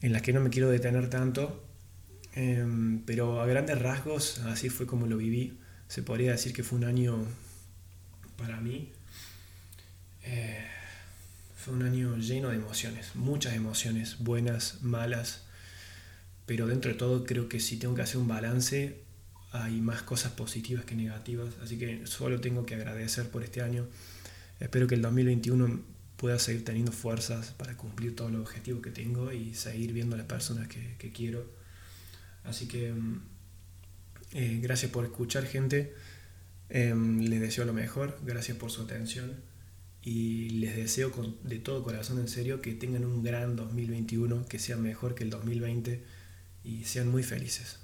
en 0.02 0.14
las 0.14 0.22
que 0.22 0.34
no 0.34 0.40
me 0.40 0.52
quiero 0.52 0.70
detener 0.70 1.10
tanto. 1.10 1.64
Em, 2.36 3.00
pero 3.06 3.42
a 3.42 3.46
grandes 3.46 3.80
rasgos, 3.80 4.40
así 4.40 4.70
fue 4.70 4.86
como 4.86 5.08
lo 5.08 5.18
viví. 5.18 5.58
Se 5.88 6.04
podría 6.04 6.32
decir 6.32 6.54
que 6.54 6.64
fue 6.64 6.78
un 6.78 6.86
año 6.86 7.26
para 8.38 8.60
mí. 8.60 8.92
Eh, 10.24 10.66
fue 11.56 11.74
un 11.74 11.84
año 11.84 12.18
lleno 12.18 12.50
de 12.50 12.58
emociones, 12.58 13.16
muchas 13.16 13.56
emociones, 13.56 14.18
buenas, 14.20 14.84
malas, 14.84 15.44
pero 16.46 16.68
dentro 16.68 16.92
de 16.92 16.98
todo 16.98 17.26
creo 17.26 17.50
que 17.50 17.60
si 17.60 17.78
tengo 17.78 17.96
que 17.96 18.04
hacer 18.04 18.18
un 18.18 18.28
balance, 18.28 19.02
hay 19.52 19.82
más 19.82 20.04
cosas 20.04 20.34
positivas 20.34 20.86
que 20.86 20.96
negativas, 20.96 21.56
así 21.64 21.78
que 21.78 22.06
solo 22.06 22.42
tengo 22.42 22.66
que 22.66 22.76
agradecer 22.76 23.30
por 23.30 23.44
este 23.44 23.62
año. 23.62 23.88
Espero 24.60 24.88
que 24.88 24.96
el 24.96 25.02
2021 25.02 25.82
pueda 26.18 26.40
seguir 26.40 26.64
teniendo 26.64 26.92
fuerzas 26.92 27.52
para 27.58 27.76
cumplir 27.78 28.16
todos 28.16 28.32
los 28.32 28.42
objetivos 28.42 28.82
que 28.82 28.92
tengo 28.92 29.32
y 29.32 29.54
seguir 29.54 29.94
viendo 29.94 30.16
a 30.16 30.18
las 30.18 30.28
personas 30.28 30.68
que, 30.68 31.12
quiero. 31.12 31.46
Así 32.46 32.68
que 32.68 32.94
mm, 32.94 33.22
eh, 34.34 34.60
gracias 34.62 34.92
por 34.92 35.06
escuchar 35.06 35.46
gente, 35.46 35.94
em, 36.70 37.20
les 37.22 37.42
deseo 37.42 37.66
lo 37.66 37.74
mejor, 37.74 38.20
gracias 38.24 38.58
por 38.58 38.72
su 38.72 38.82
atención 38.82 39.34
y 40.02 40.50
les 40.50 40.76
deseo 40.76 41.12
de 41.44 41.60
todo 41.60 41.84
corazón 41.84 42.20
en 42.20 42.28
serio 42.28 42.62
que 42.62 42.74
tengan 42.74 43.06
un 43.06 43.24
gran 43.24 43.56
2021, 43.56 44.46
que 44.46 44.60
sea 44.60 44.78
mejor 44.78 45.16
que 45.16 45.24
el 45.24 45.30
2020 45.30 46.04
y 46.64 46.84
sean 46.84 47.08
muy 47.10 47.24
felices. 47.24 47.80